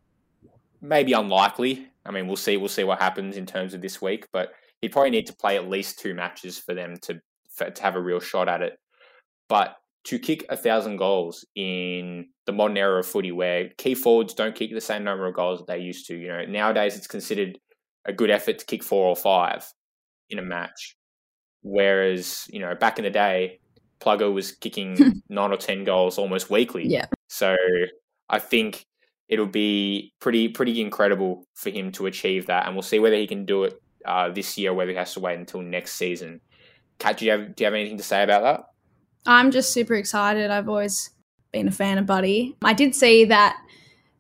maybe 0.81 1.15
unlikely, 1.15 1.89
I 2.07 2.13
mean, 2.13 2.29
we'll 2.29 2.37
see. 2.37 2.57
We'll 2.57 2.69
see 2.69 2.85
what 2.85 3.01
happens 3.01 3.37
in 3.37 3.45
terms 3.45 3.75
of 3.75 3.81
this 3.81 4.01
week, 4.01 4.29
but 4.33 4.53
he'd 4.81 4.93
probably 4.93 5.11
need 5.11 5.27
to 5.27 5.35
play 5.35 5.57
at 5.57 5.69
least 5.69 5.99
two 5.99 6.15
matches 6.15 6.61
for 6.61 6.75
them 6.75 6.95
to 7.03 7.21
for, 7.49 7.69
to 7.71 7.83
have 7.83 7.97
a 7.97 8.01
real 8.01 8.21
shot 8.21 8.49
at 8.49 8.63
it. 8.63 8.79
But 9.49 9.80
to 10.05 10.19
kick 10.19 10.45
a 10.49 10.57
thousand 10.57 10.97
goals 10.97 11.45
in 11.55 12.27
the 12.47 12.53
modern 12.53 12.77
era 12.77 13.01
of 13.01 13.07
footy 13.07 13.33
where 13.33 13.69
key 13.77 13.95
forwards 13.95 14.35
don't 14.35 14.55
kick 14.55 14.73
the 14.73 14.81
same 14.81 15.05
number 15.05 15.27
of 15.27 15.35
goals 15.35 15.59
that 15.61 15.67
they 15.67 15.79
used 15.79 16.07
to. 16.07 16.17
You 16.17 16.29
know, 16.29 16.45
nowadays 16.47 16.97
it's 16.97 17.07
considered 17.07 17.59
a 18.07 18.13
good 18.13 18.31
effort 18.31 18.59
to 18.59 18.65
kick 18.65 18.83
four 18.83 19.07
or 19.09 19.17
five 19.17 19.71
in 20.31 20.39
a 20.39 20.43
match. 20.43 20.97
Whereas, 21.63 22.47
you 22.51 22.61
know, 22.61 22.75
back 22.75 22.99
in 22.99 23.05
the 23.05 23.11
day, 23.11 23.61
Plugger 24.01 24.33
was 24.33 24.53
kicking 24.53 25.23
nine 25.29 25.53
or 25.53 25.59
ten 25.59 25.85
goals 25.85 26.17
almost 26.19 26.51
weekly. 26.51 26.87
Yeah. 26.87 27.07
So 27.29 27.57
I 28.29 28.39
think 28.39 28.87
it'll 29.29 29.47
be 29.47 30.13
pretty 30.21 30.49
pretty 30.49 30.81
incredible 30.81 31.45
for 31.55 31.71
him 31.71 31.93
to 31.93 32.07
achieve 32.07 32.47
that, 32.47 32.67
and 32.67 32.75
we'll 32.75 32.83
see 32.83 32.99
whether 32.99 33.17
he 33.17 33.27
can 33.27 33.45
do 33.45 33.65
it 33.65 33.81
uh, 34.07 34.31
this 34.31 34.57
year, 34.57 34.73
whether 34.73 34.91
he 34.91 34.97
has 34.97 35.13
to 35.15 35.21
wait 35.21 35.39
until 35.39 35.61
next 35.61 35.95
season. 35.95 36.41
Kat, 36.99 37.19
do 37.19 37.27
you 37.27 37.33
have 37.33 37.55
do 37.55 37.63
you 37.63 37.67
have 37.67 37.75
anything 37.75 37.99
to 37.99 38.03
say 38.03 38.23
about 38.23 38.43
that? 38.43 38.65
I'm 39.27 39.51
just 39.51 39.73
super 39.73 39.95
excited. 39.95 40.51
I've 40.51 40.69
always 40.69 41.11
been 41.53 41.69
a 41.69 41.73
fan 41.73 41.99
of 41.99 42.07
Buddy. 42.07 42.57
I 42.63 42.73
did 42.73 42.95
see 42.95 43.25
that 43.27 43.61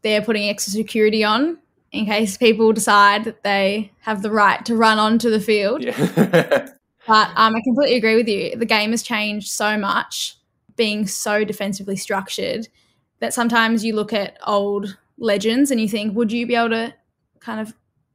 they're 0.03 0.23
putting 0.23 0.49
extra 0.49 0.73
security 0.73 1.25
on 1.25 1.59
in 1.93 2.07
case 2.07 2.37
people 2.37 2.73
decide 2.73 3.25
that 3.25 3.43
they 3.43 3.93
have 4.01 4.23
the 4.23 4.31
right 4.31 4.65
to 4.67 4.77
run 4.77 4.99
onto 4.99 5.31
the 5.31 5.41
field. 5.41 5.83
Yeah. 5.83 5.97
but 7.07 7.31
um, 7.37 7.57
I 7.57 7.61
completely 7.65 7.97
agree 7.97 8.17
with 8.17 8.29
you. 8.29 8.57
The 8.57 8.67
game 8.67 8.91
has 8.91 9.03
changed 9.03 9.49
so 9.49 9.77
much, 9.77 10.37
being 10.77 11.07
so 11.07 11.45
defensively 11.45 11.97
structured, 11.97 12.69
that 13.21 13.35
sometimes 13.35 13.85
you 13.85 13.95
look 13.95 14.13
at 14.13 14.39
old 14.47 14.97
legends 15.19 15.71
and 15.71 15.81
you 15.81 15.89
think, 15.89 16.17
would 16.17 16.33
you 16.33 16.47
be 16.47 16.55
able 16.55 16.71
to 16.71 16.95
kind 17.41 17.61
of 17.61 17.75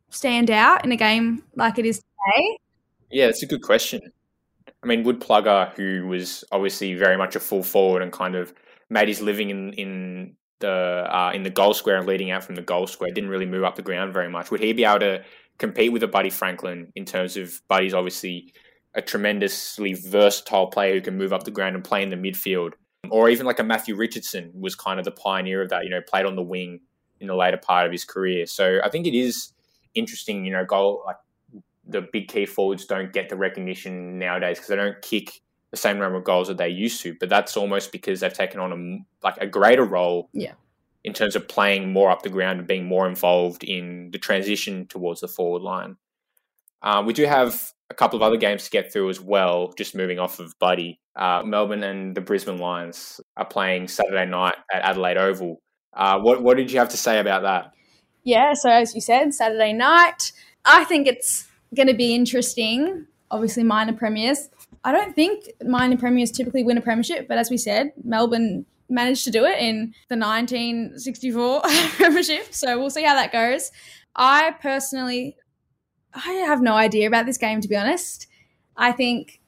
stand 0.09 0.49
out 0.49 0.83
in 0.85 0.91
a 0.91 0.95
game 0.95 1.43
like 1.55 1.77
it 1.77 1.85
is 1.85 1.97
today? 1.97 2.57
Yeah, 3.11 3.27
that's 3.27 3.43
a 3.43 3.47
good 3.47 3.61
question. 3.61 4.01
I 4.85 4.87
mean, 4.87 5.03
Would 5.03 5.19
Plugger, 5.19 5.73
who 5.73 6.05
was 6.05 6.43
obviously 6.51 6.93
very 6.93 7.17
much 7.17 7.35
a 7.35 7.39
full 7.39 7.63
forward 7.63 8.03
and 8.03 8.11
kind 8.11 8.35
of 8.35 8.53
made 8.87 9.07
his 9.07 9.19
living 9.19 9.49
in 9.49 9.73
in 9.73 10.35
the 10.59 11.07
uh, 11.09 11.31
in 11.33 11.41
the 11.41 11.49
goal 11.49 11.73
square 11.73 11.97
and 11.97 12.05
leading 12.05 12.29
out 12.29 12.43
from 12.43 12.53
the 12.53 12.61
goal 12.61 12.85
square, 12.85 13.11
didn't 13.11 13.31
really 13.31 13.47
move 13.47 13.63
up 13.63 13.75
the 13.75 13.81
ground 13.81 14.13
very 14.13 14.29
much. 14.29 14.51
Would 14.51 14.61
he 14.61 14.73
be 14.73 14.85
able 14.85 14.99
to 14.99 15.23
compete 15.57 15.91
with 15.91 16.03
a 16.03 16.07
Buddy 16.07 16.29
Franklin 16.29 16.91
in 16.95 17.03
terms 17.03 17.35
of 17.35 17.61
Buddy's 17.67 17.95
obviously 17.95 18.53
a 18.93 19.01
tremendously 19.01 19.95
versatile 19.95 20.67
player 20.67 20.93
who 20.93 21.01
can 21.01 21.17
move 21.17 21.33
up 21.33 21.43
the 21.45 21.51
ground 21.51 21.75
and 21.75 21.83
play 21.83 22.03
in 22.03 22.09
the 22.09 22.15
midfield, 22.15 22.73
or 23.09 23.27
even 23.27 23.47
like 23.47 23.57
a 23.57 23.63
Matthew 23.63 23.95
Richardson 23.95 24.51
was 24.53 24.75
kind 24.75 24.99
of 24.99 25.05
the 25.05 25.11
pioneer 25.11 25.63
of 25.63 25.69
that. 25.69 25.83
You 25.83 25.89
know, 25.89 26.01
played 26.07 26.27
on 26.27 26.35
the 26.35 26.43
wing 26.43 26.81
in 27.19 27.25
the 27.25 27.35
later 27.35 27.57
part 27.57 27.87
of 27.87 27.91
his 27.91 28.05
career. 28.05 28.45
So 28.45 28.79
I 28.83 28.89
think 28.89 29.07
it 29.07 29.15
is 29.15 29.51
interesting. 29.95 30.45
You 30.45 30.51
know, 30.51 30.63
goal 30.63 31.01
like 31.07 31.17
the 31.95 32.07
big 32.11 32.27
key 32.27 32.45
forwards 32.45 32.85
don't 32.85 33.13
get 33.13 33.29
the 33.29 33.35
recognition 33.35 34.19
nowadays 34.19 34.57
because 34.57 34.69
they 34.69 34.75
don't 34.75 35.01
kick 35.01 35.41
the 35.71 35.77
same 35.77 35.97
number 35.97 36.17
of 36.17 36.23
goals 36.23 36.47
that 36.47 36.57
they 36.57 36.69
used 36.69 37.01
to, 37.01 37.15
but 37.19 37.29
that's 37.29 37.57
almost 37.57 37.91
because 37.91 38.19
they've 38.19 38.33
taken 38.33 38.59
on 38.59 38.71
a 38.71 39.25
like 39.25 39.37
a 39.37 39.47
greater 39.47 39.83
role. 39.83 40.29
Yeah. 40.33 40.53
In 41.03 41.13
terms 41.13 41.35
of 41.35 41.47
playing 41.47 41.93
more 41.93 42.09
up 42.09 42.23
the 42.23 42.29
ground 42.29 42.57
and 42.57 42.67
being 42.67 42.85
more 42.85 43.07
involved 43.07 43.63
in 43.63 44.09
the 44.11 44.17
transition 44.17 44.87
towards 44.87 45.21
the 45.21 45.27
forward 45.27 45.61
line. 45.61 45.97
Uh, 46.81 47.03
we 47.05 47.13
do 47.13 47.25
have 47.25 47.73
a 47.91 47.93
couple 47.93 48.17
of 48.17 48.23
other 48.23 48.37
games 48.37 48.63
to 48.63 48.71
get 48.71 48.91
through 48.91 49.09
as 49.09 49.21
well, 49.21 49.71
just 49.77 49.93
moving 49.93 50.17
off 50.17 50.39
of 50.39 50.57
Buddy. 50.57 50.99
Uh, 51.15 51.43
Melbourne 51.45 51.83
and 51.83 52.15
the 52.15 52.21
Brisbane 52.21 52.57
Lions 52.57 53.21
are 53.37 53.45
playing 53.45 53.87
Saturday 53.87 54.25
night 54.25 54.55
at 54.73 54.81
Adelaide 54.81 55.17
Oval. 55.17 55.61
Uh, 55.93 56.19
what, 56.19 56.41
what 56.41 56.57
did 56.57 56.71
you 56.71 56.79
have 56.79 56.89
to 56.89 56.97
say 56.97 57.19
about 57.19 57.43
that? 57.43 57.71
Yeah, 58.23 58.53
so 58.53 58.71
as 58.71 58.95
you 58.95 59.01
said, 59.01 59.33
Saturday 59.33 59.73
night. 59.73 60.31
I 60.65 60.83
think 60.83 61.05
it's 61.05 61.47
going 61.73 61.87
to 61.87 61.93
be 61.93 62.13
interesting. 62.13 63.05
Obviously, 63.31 63.63
minor 63.63 63.93
premiers. 63.93 64.49
I 64.83 64.91
don't 64.91 65.15
think 65.15 65.49
minor 65.63 65.97
premiers 65.97 66.31
typically 66.31 66.63
win 66.63 66.77
a 66.77 66.81
premiership, 66.81 67.27
but 67.27 67.37
as 67.37 67.49
we 67.49 67.57
said, 67.57 67.91
Melbourne 68.03 68.65
managed 68.87 69.23
to 69.25 69.31
do 69.31 69.45
it 69.45 69.57
in 69.59 69.93
the 70.09 70.17
1964 70.17 71.61
premiership. 71.95 72.53
So 72.53 72.79
we'll 72.79 72.91
see 72.91 73.03
how 73.03 73.15
that 73.15 73.31
goes. 73.31 73.71
I 74.15 74.55
personally, 74.61 75.35
I 76.13 76.31
have 76.33 76.61
no 76.61 76.73
idea 76.73 77.07
about 77.07 77.25
this 77.25 77.37
game, 77.37 77.61
to 77.61 77.67
be 77.67 77.75
honest. 77.75 78.27
I 78.77 78.91
think 78.91 79.41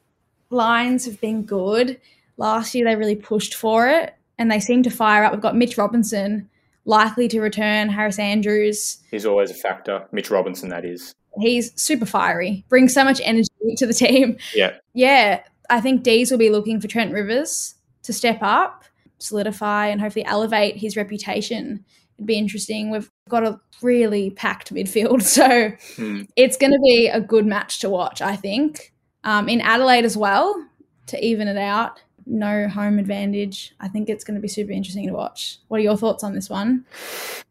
Lions 0.49 1.05
have 1.05 1.21
been 1.21 1.43
good. 1.43 1.99
Last 2.37 2.73
year, 2.73 2.85
they 2.85 2.95
really 2.95 3.15
pushed 3.15 3.53
for 3.53 3.87
it 3.87 4.15
and 4.37 4.51
they 4.51 4.59
seem 4.59 4.83
to 4.83 4.89
fire 4.89 5.23
up. 5.23 5.31
We've 5.31 5.41
got 5.41 5.55
Mitch 5.55 5.77
Robinson 5.77 6.49
likely 6.85 7.27
to 7.27 7.41
return, 7.41 7.89
Harris 7.89 8.19
Andrews. 8.19 8.99
He's 9.11 9.25
always 9.25 9.51
a 9.51 9.55
factor. 9.55 10.07
Mitch 10.11 10.31
Robinson, 10.31 10.69
that 10.69 10.85
is. 10.85 11.13
He's 11.39 11.79
super 11.81 12.05
fiery, 12.05 12.65
brings 12.69 12.93
so 12.93 13.03
much 13.03 13.21
energy 13.23 13.49
to 13.77 13.85
the 13.85 13.93
team. 13.93 14.37
Yeah. 14.55 14.73
Yeah. 14.93 15.41
I 15.69 15.81
think 15.81 16.03
Dees 16.03 16.31
will 16.31 16.37
be 16.37 16.49
looking 16.49 16.79
for 16.79 16.87
Trent 16.87 17.11
Rivers 17.13 17.75
to 18.03 18.13
step 18.13 18.39
up, 18.41 18.83
solidify, 19.19 19.87
and 19.87 19.99
hopefully 19.99 20.25
elevate 20.25 20.77
his 20.77 20.95
reputation. 20.95 21.83
It'd 22.17 22.25
be 22.27 22.37
interesting. 22.37 22.89
We've 22.89 23.11
got 23.29 23.43
a 23.43 23.59
really 23.81 24.31
packed 24.31 24.73
midfield. 24.73 25.21
So 25.23 25.71
Hmm. 25.95 26.23
it's 26.35 26.57
going 26.57 26.71
to 26.71 26.79
be 26.79 27.07
a 27.07 27.19
good 27.21 27.45
match 27.45 27.79
to 27.79 27.89
watch, 27.89 28.21
I 28.21 28.35
think. 28.35 28.93
Um, 29.23 29.49
in 29.49 29.59
Adelaide 29.61 30.05
as 30.05 30.15
well, 30.15 30.65
to 31.07 31.23
even 31.25 31.47
it 31.47 31.57
out. 31.57 32.01
No 32.29 32.67
home 32.67 32.99
advantage. 32.99 33.73
I 33.79 33.87
think 33.87 34.09
it's 34.09 34.23
going 34.23 34.35
to 34.35 34.41
be 34.41 34.47
super 34.47 34.71
interesting 34.71 35.07
to 35.07 35.13
watch. 35.13 35.59
What 35.69 35.79
are 35.79 35.83
your 35.83 35.95
thoughts 35.95 36.23
on 36.23 36.33
this 36.33 36.49
one? 36.49 36.85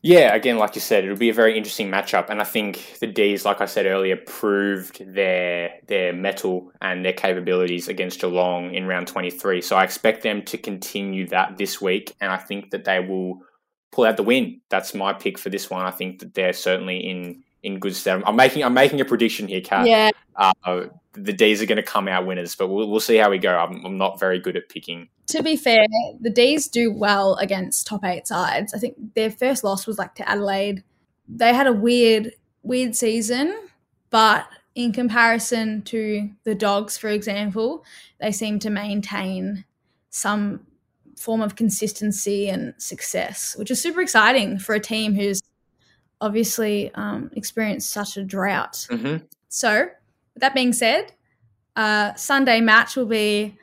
Yeah, 0.03 0.35
again, 0.35 0.59
like 0.59 0.75
you 0.75 0.81
said, 0.81 1.05
it'll 1.05 1.17
be 1.17 1.31
a 1.31 1.35
very 1.35 1.57
interesting 1.57 1.91
matchup, 1.91 2.29
and 2.29 2.41
I 2.41 2.45
think 2.45 2.99
the 3.01 3.07
D's, 3.07 3.45
like 3.45 3.61
I 3.61 3.67
said 3.67 3.87
earlier, 3.87 4.17
proved 4.17 5.03
their 5.15 5.73
their 5.89 6.13
mettle 6.13 6.71
and 6.83 7.05
their 7.05 7.15
capabilities 7.15 7.89
against 7.89 8.21
Geelong 8.21 8.75
in 8.75 8.87
round 8.87 9.09
twenty 9.09 9.31
three. 9.31 9.63
So 9.63 9.77
I 9.77 9.85
expect 9.85 10.23
them 10.23 10.43
to 10.43 10.59
continue 10.59 11.27
that 11.29 11.57
this 11.57 11.81
week, 11.81 12.15
and 12.21 12.31
I 12.31 12.37
think 12.37 12.71
that 12.71 12.85
they 12.85 13.01
will 13.01 13.41
pull 13.93 14.05
out 14.05 14.19
the 14.19 14.23
win. 14.23 14.61
That's 14.69 14.95
my 14.95 15.15
pick 15.15 15.39
for 15.39 15.49
this 15.49 15.71
one. 15.71 15.87
I 15.87 15.91
think 15.91 16.19
that 16.19 16.35
they're 16.35 16.53
certainly 16.53 16.99
in 16.99 17.43
in 17.67 17.79
good 17.81 17.95
stead. 17.95 18.23
I'm 18.25 18.37
making 18.37 18.65
I'm 18.65 18.75
making 18.75 19.01
a 19.01 19.05
prediction 19.05 19.49
here, 19.49 19.61
Kat. 19.61 19.87
Yeah, 19.87 20.11
Uh, 20.37 20.85
the 21.13 21.33
D's 21.33 21.61
are 21.63 21.67
going 21.67 21.77
to 21.77 21.83
come 21.83 22.09
out 22.09 22.27
winners, 22.27 22.55
but 22.55 22.69
we'll, 22.69 22.89
we'll 22.91 23.01
see 23.01 23.17
how 23.17 23.31
we 23.31 23.39
go. 23.39 23.57
I'm, 23.57 23.85
I'm 23.85 23.97
not 23.97 24.21
very 24.21 24.39
good 24.39 24.57
at 24.57 24.69
picking. 24.69 25.09
to 25.29 25.43
be 25.43 25.57
fair, 25.57 25.85
the 26.21 26.31
D's 26.31 26.69
do 26.69 26.93
well 26.93 27.35
against 27.37 27.87
top 27.87 28.05
eight 28.05 28.27
sides. 28.27 28.73
I 28.75 28.79
think 28.79 28.95
their 29.15 29.31
first 29.31 29.65
loss 29.65 29.87
was 29.87 29.99
like 29.99 30.15
to 30.17 30.29
Adelaide. 30.29 30.85
They 31.29 31.53
had 31.55 31.67
a 31.67 31.73
weird, 31.73 32.33
weird 32.63 32.95
season, 32.95 33.55
but 34.11 34.47
in 34.75 34.93
comparison 34.93 35.83
to 35.83 36.29
the 36.45 36.55
Dogs, 36.55 36.99
for 36.99 37.09
example, 37.09 37.83
they 38.21 38.31
seem 38.31 38.59
to 38.61 38.71
maintain 38.71 39.65
some 40.11 40.67
form 41.17 41.41
of 41.41 41.57
consistency 41.57 42.49
and 42.51 42.75
success, 42.77 43.57
which 43.57 43.71
is 43.71 43.81
super 43.81 44.03
exciting 44.03 44.59
for 44.59 44.75
a 44.75 44.81
team 44.81 45.15
who's 45.15 45.41
obviously 46.21 46.91
um, 46.95 47.31
experienced 47.35 47.91
such 47.91 48.17
a 48.17 48.23
drought. 48.23 48.87
hmm 48.91 49.17
So, 49.49 49.89
with 50.35 50.41
that 50.41 50.55
being 50.55 50.73
said, 50.73 51.13
uh, 51.75 52.15
Sunday 52.15 52.61
match 52.61 52.97
will 52.97 53.07
be 53.07 53.57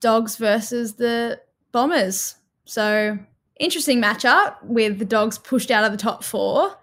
Dogs 0.00 0.36
versus 0.36 0.94
the 0.94 1.40
Bombers. 1.72 2.36
So, 2.64 3.18
interesting 3.58 4.00
matchup 4.00 4.56
with 4.62 4.98
the 4.98 5.04
Dogs 5.04 5.38
pushed 5.38 5.70
out 5.70 5.84
of 5.84 5.92
the 5.92 5.98
top 5.98 6.24
four. 6.24 6.76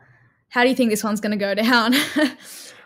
How 0.50 0.64
do 0.64 0.70
you 0.70 0.76
think 0.76 0.90
this 0.90 1.04
one's 1.04 1.22
going 1.22 1.38
to 1.38 1.46
go 1.46 1.54
down? 1.64 1.94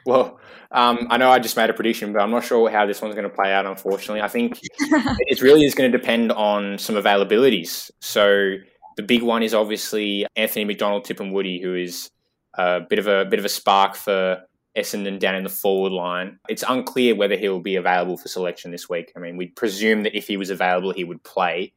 Well, 0.05 0.39
um, 0.71 1.07
I 1.09 1.17
know 1.17 1.29
I 1.29 1.39
just 1.39 1.57
made 1.57 1.69
a 1.69 1.73
prediction, 1.73 2.13
but 2.13 2.21
I'm 2.21 2.31
not 2.31 2.43
sure 2.45 2.69
how 2.69 2.85
this 2.85 3.01
one's 3.01 3.13
going 3.13 3.29
to 3.29 3.35
play 3.35 3.51
out. 3.51 3.65
Unfortunately, 3.65 4.21
I 4.21 4.27
think 4.27 4.59
it 4.79 5.41
really 5.41 5.63
is 5.63 5.75
going 5.75 5.91
to 5.91 5.97
depend 5.97 6.31
on 6.31 6.77
some 6.77 6.95
availabilities. 6.95 7.91
So 7.99 8.55
the 9.01 9.07
big 9.07 9.23
one 9.23 9.41
is 9.41 9.53
obviously 9.55 10.27
Anthony 10.35 10.65
McDonald-Tipungwuti, 10.65 11.61
who 11.61 11.75
is 11.75 12.11
a 12.53 12.81
bit 12.81 12.99
of 12.99 13.07
a 13.07 13.25
bit 13.25 13.39
of 13.39 13.45
a 13.45 13.49
spark 13.49 13.95
for 13.95 14.43
Essendon 14.77 15.19
down 15.19 15.35
in 15.35 15.43
the 15.43 15.49
forward 15.49 15.91
line. 15.91 16.39
It's 16.47 16.63
unclear 16.67 17.15
whether 17.15 17.35
he'll 17.35 17.59
be 17.59 17.75
available 17.75 18.15
for 18.15 18.27
selection 18.27 18.71
this 18.71 18.87
week. 18.87 19.11
I 19.15 19.19
mean, 19.19 19.37
we 19.37 19.47
presume 19.47 20.03
that 20.03 20.15
if 20.15 20.27
he 20.27 20.37
was 20.37 20.49
available, 20.51 20.93
he 20.93 21.03
would 21.03 21.23
play, 21.23 21.73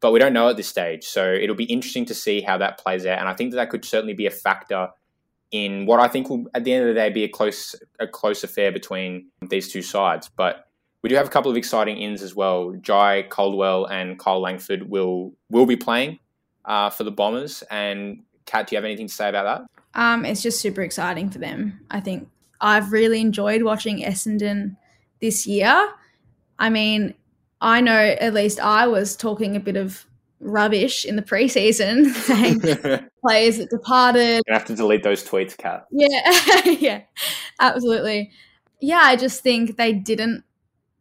but 0.00 0.12
we 0.12 0.20
don't 0.20 0.32
know 0.32 0.48
at 0.48 0.56
this 0.56 0.68
stage. 0.68 1.04
So 1.04 1.32
it'll 1.32 1.56
be 1.56 1.64
interesting 1.64 2.04
to 2.06 2.14
see 2.14 2.40
how 2.40 2.58
that 2.58 2.78
plays 2.78 3.04
out, 3.04 3.18
and 3.18 3.28
I 3.28 3.34
think 3.34 3.50
that 3.50 3.56
that 3.56 3.70
could 3.70 3.84
certainly 3.84 4.14
be 4.14 4.26
a 4.26 4.30
factor 4.30 4.88
in 5.50 5.84
what 5.84 5.98
I 5.98 6.06
think 6.06 6.30
will, 6.30 6.44
at 6.54 6.62
the 6.62 6.72
end 6.72 6.88
of 6.88 6.94
the 6.94 7.00
day, 7.00 7.10
be 7.10 7.24
a 7.24 7.28
close 7.28 7.74
a 7.98 8.06
close 8.06 8.44
affair 8.44 8.70
between 8.70 9.26
these 9.48 9.72
two 9.72 9.82
sides. 9.82 10.30
But 10.36 10.68
we 11.02 11.08
do 11.08 11.16
have 11.16 11.26
a 11.26 11.30
couple 11.30 11.50
of 11.50 11.56
exciting 11.56 11.96
ins 11.96 12.22
as 12.22 12.36
well. 12.36 12.72
Jye 12.80 13.26
Caldwell 13.30 13.86
and 13.86 14.16
Kyle 14.16 14.40
Langford 14.40 14.88
will 14.88 15.32
will 15.50 15.66
be 15.66 15.76
playing 15.76 16.20
uh, 16.64 16.90
for 16.90 17.04
the 17.04 17.10
Bombers. 17.10 17.62
And 17.70 18.22
Kat, 18.46 18.68
do 18.68 18.74
you 18.74 18.78
have 18.78 18.84
anything 18.84 19.08
to 19.08 19.14
say 19.14 19.28
about 19.28 19.44
that? 19.44 19.68
um, 19.94 20.24
it's 20.24 20.42
just 20.42 20.60
super 20.60 20.82
exciting 20.82 21.28
for 21.28 21.38
them. 21.38 21.80
I 21.90 22.00
think 22.00 22.28
I've 22.60 22.92
really 22.92 23.20
enjoyed 23.20 23.62
watching 23.62 23.98
Essendon 23.98 24.76
this 25.20 25.46
year. 25.46 25.88
I 26.58 26.70
mean, 26.70 27.14
I 27.60 27.80
know 27.80 27.96
at 27.96 28.32
least 28.32 28.60
I 28.60 28.86
was 28.86 29.16
talking 29.16 29.56
a 29.56 29.60
bit 29.60 29.76
of 29.76 30.06
rubbish 30.40 31.04
in 31.04 31.16
the 31.16 31.22
preseason, 31.22 32.12
saying 32.14 32.60
players 33.26 33.58
that 33.58 33.70
departed, 33.70 34.42
You 34.46 34.54
have 34.54 34.66
to 34.66 34.76
delete 34.76 35.02
those 35.02 35.26
tweets, 35.26 35.56
Kat. 35.56 35.86
Yeah, 35.90 36.62
yeah, 36.64 37.00
absolutely. 37.58 38.30
Yeah, 38.80 39.00
I 39.02 39.16
just 39.16 39.42
think 39.42 39.76
they 39.76 39.92
didn't 39.92 40.44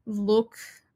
look 0.08 0.56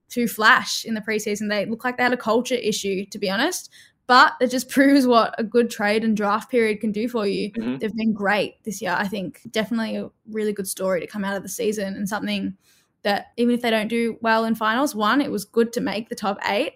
too 0.09 0.27
flash 0.27 0.85
in 0.85 0.95
the 0.95 1.01
preseason. 1.01 1.49
They 1.49 1.65
look 1.65 1.83
like 1.83 1.97
they 1.97 2.03
had 2.03 2.13
a 2.13 2.17
culture 2.17 2.55
issue, 2.55 3.05
to 3.05 3.19
be 3.19 3.29
honest. 3.29 3.69
But 4.11 4.33
it 4.41 4.51
just 4.51 4.67
proves 4.77 5.07
what 5.07 5.33
a 5.37 5.43
good 5.43 5.69
trade 5.69 6.03
and 6.03 6.17
draft 6.17 6.51
period 6.51 6.81
can 6.81 6.91
do 6.91 7.07
for 7.07 7.25
you. 7.25 7.49
Mhm. 7.53 7.79
They've 7.79 7.95
been 7.95 8.11
great 8.11 8.61
this 8.65 8.81
year. 8.81 8.93
I 8.97 9.07
think 9.07 9.39
definitely 9.51 9.95
a 9.95 10.09
really 10.29 10.51
good 10.51 10.67
story 10.67 10.99
to 10.99 11.07
come 11.07 11.23
out 11.23 11.37
of 11.37 11.43
the 11.43 11.49
season 11.49 11.95
and 11.95 12.09
something 12.09 12.57
that 13.03 13.27
even 13.37 13.55
if 13.55 13.61
they 13.61 13.69
don't 13.69 13.87
do 13.87 14.17
well 14.19 14.43
in 14.43 14.53
finals, 14.53 14.93
one, 14.93 15.21
it 15.21 15.31
was 15.31 15.45
good 15.45 15.71
to 15.73 15.79
make 15.79 16.09
the 16.09 16.15
top 16.15 16.39
eight. 16.49 16.73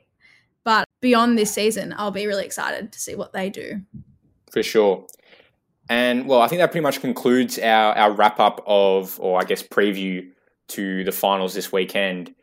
But 0.64 0.86
beyond 1.02 1.38
this 1.38 1.54
season, 1.54 1.94
I'll 1.98 2.10
be 2.10 2.26
really 2.26 2.46
excited 2.46 2.94
to 2.94 3.02
see 3.02 3.16
what 3.16 3.34
they 3.34 3.50
do. 3.50 3.82
For 4.50 4.64
sure. 4.64 5.06
And 5.90 6.30
well, 6.30 6.40
I 6.40 6.48
think 6.48 6.62
that 6.62 6.72
pretty 6.72 6.84
much 6.84 7.02
concludes 7.02 7.60
our, 7.60 7.94
our 7.96 8.14
wrap 8.14 8.40
up 8.40 8.64
of, 8.66 9.20
or 9.20 9.42
I 9.42 9.44
guess 9.44 9.62
preview 9.62 10.32
to 10.70 11.04
the 11.04 11.12
finals 11.12 11.54
this 11.54 11.70
weekend. 11.70 12.34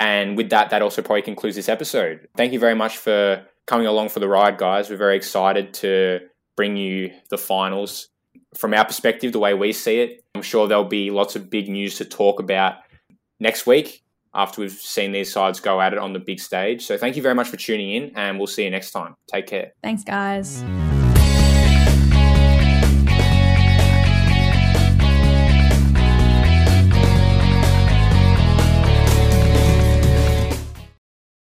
And 0.00 0.36
with 0.36 0.50
that, 0.50 0.70
that 0.70 0.82
also 0.82 1.00
probably 1.00 1.22
concludes 1.22 1.54
this 1.54 1.68
episode. 1.68 2.26
Thank 2.36 2.52
you 2.52 2.58
very 2.58 2.74
much 2.74 2.96
for 2.98 3.46
coming 3.66 3.86
along 3.86 4.08
for 4.10 4.20
the 4.20 4.28
ride, 4.28 4.58
guys. 4.58 4.90
We're 4.90 4.96
very 4.96 5.16
excited 5.16 5.74
to 5.74 6.20
bring 6.56 6.76
you 6.76 7.12
the 7.30 7.38
finals 7.38 8.08
from 8.54 8.74
our 8.74 8.84
perspective, 8.84 9.32
the 9.32 9.38
way 9.38 9.54
we 9.54 9.72
see 9.72 10.00
it. 10.00 10.24
I'm 10.34 10.42
sure 10.42 10.66
there'll 10.66 10.84
be 10.84 11.10
lots 11.10 11.36
of 11.36 11.50
big 11.50 11.68
news 11.68 11.96
to 11.98 12.04
talk 12.04 12.40
about 12.40 12.76
next 13.40 13.66
week 13.66 14.02
after 14.34 14.60
we've 14.60 14.72
seen 14.72 15.12
these 15.12 15.32
sides 15.32 15.60
go 15.60 15.80
at 15.80 15.92
it 15.92 15.98
on 15.98 16.12
the 16.12 16.18
big 16.18 16.40
stage. 16.40 16.84
So 16.84 16.98
thank 16.98 17.16
you 17.16 17.22
very 17.22 17.34
much 17.34 17.48
for 17.48 17.56
tuning 17.56 17.90
in, 17.92 18.12
and 18.16 18.38
we'll 18.38 18.46
see 18.46 18.64
you 18.64 18.70
next 18.70 18.92
time. 18.92 19.14
Take 19.32 19.46
care. 19.46 19.72
Thanks, 19.82 20.04
guys. 20.04 20.62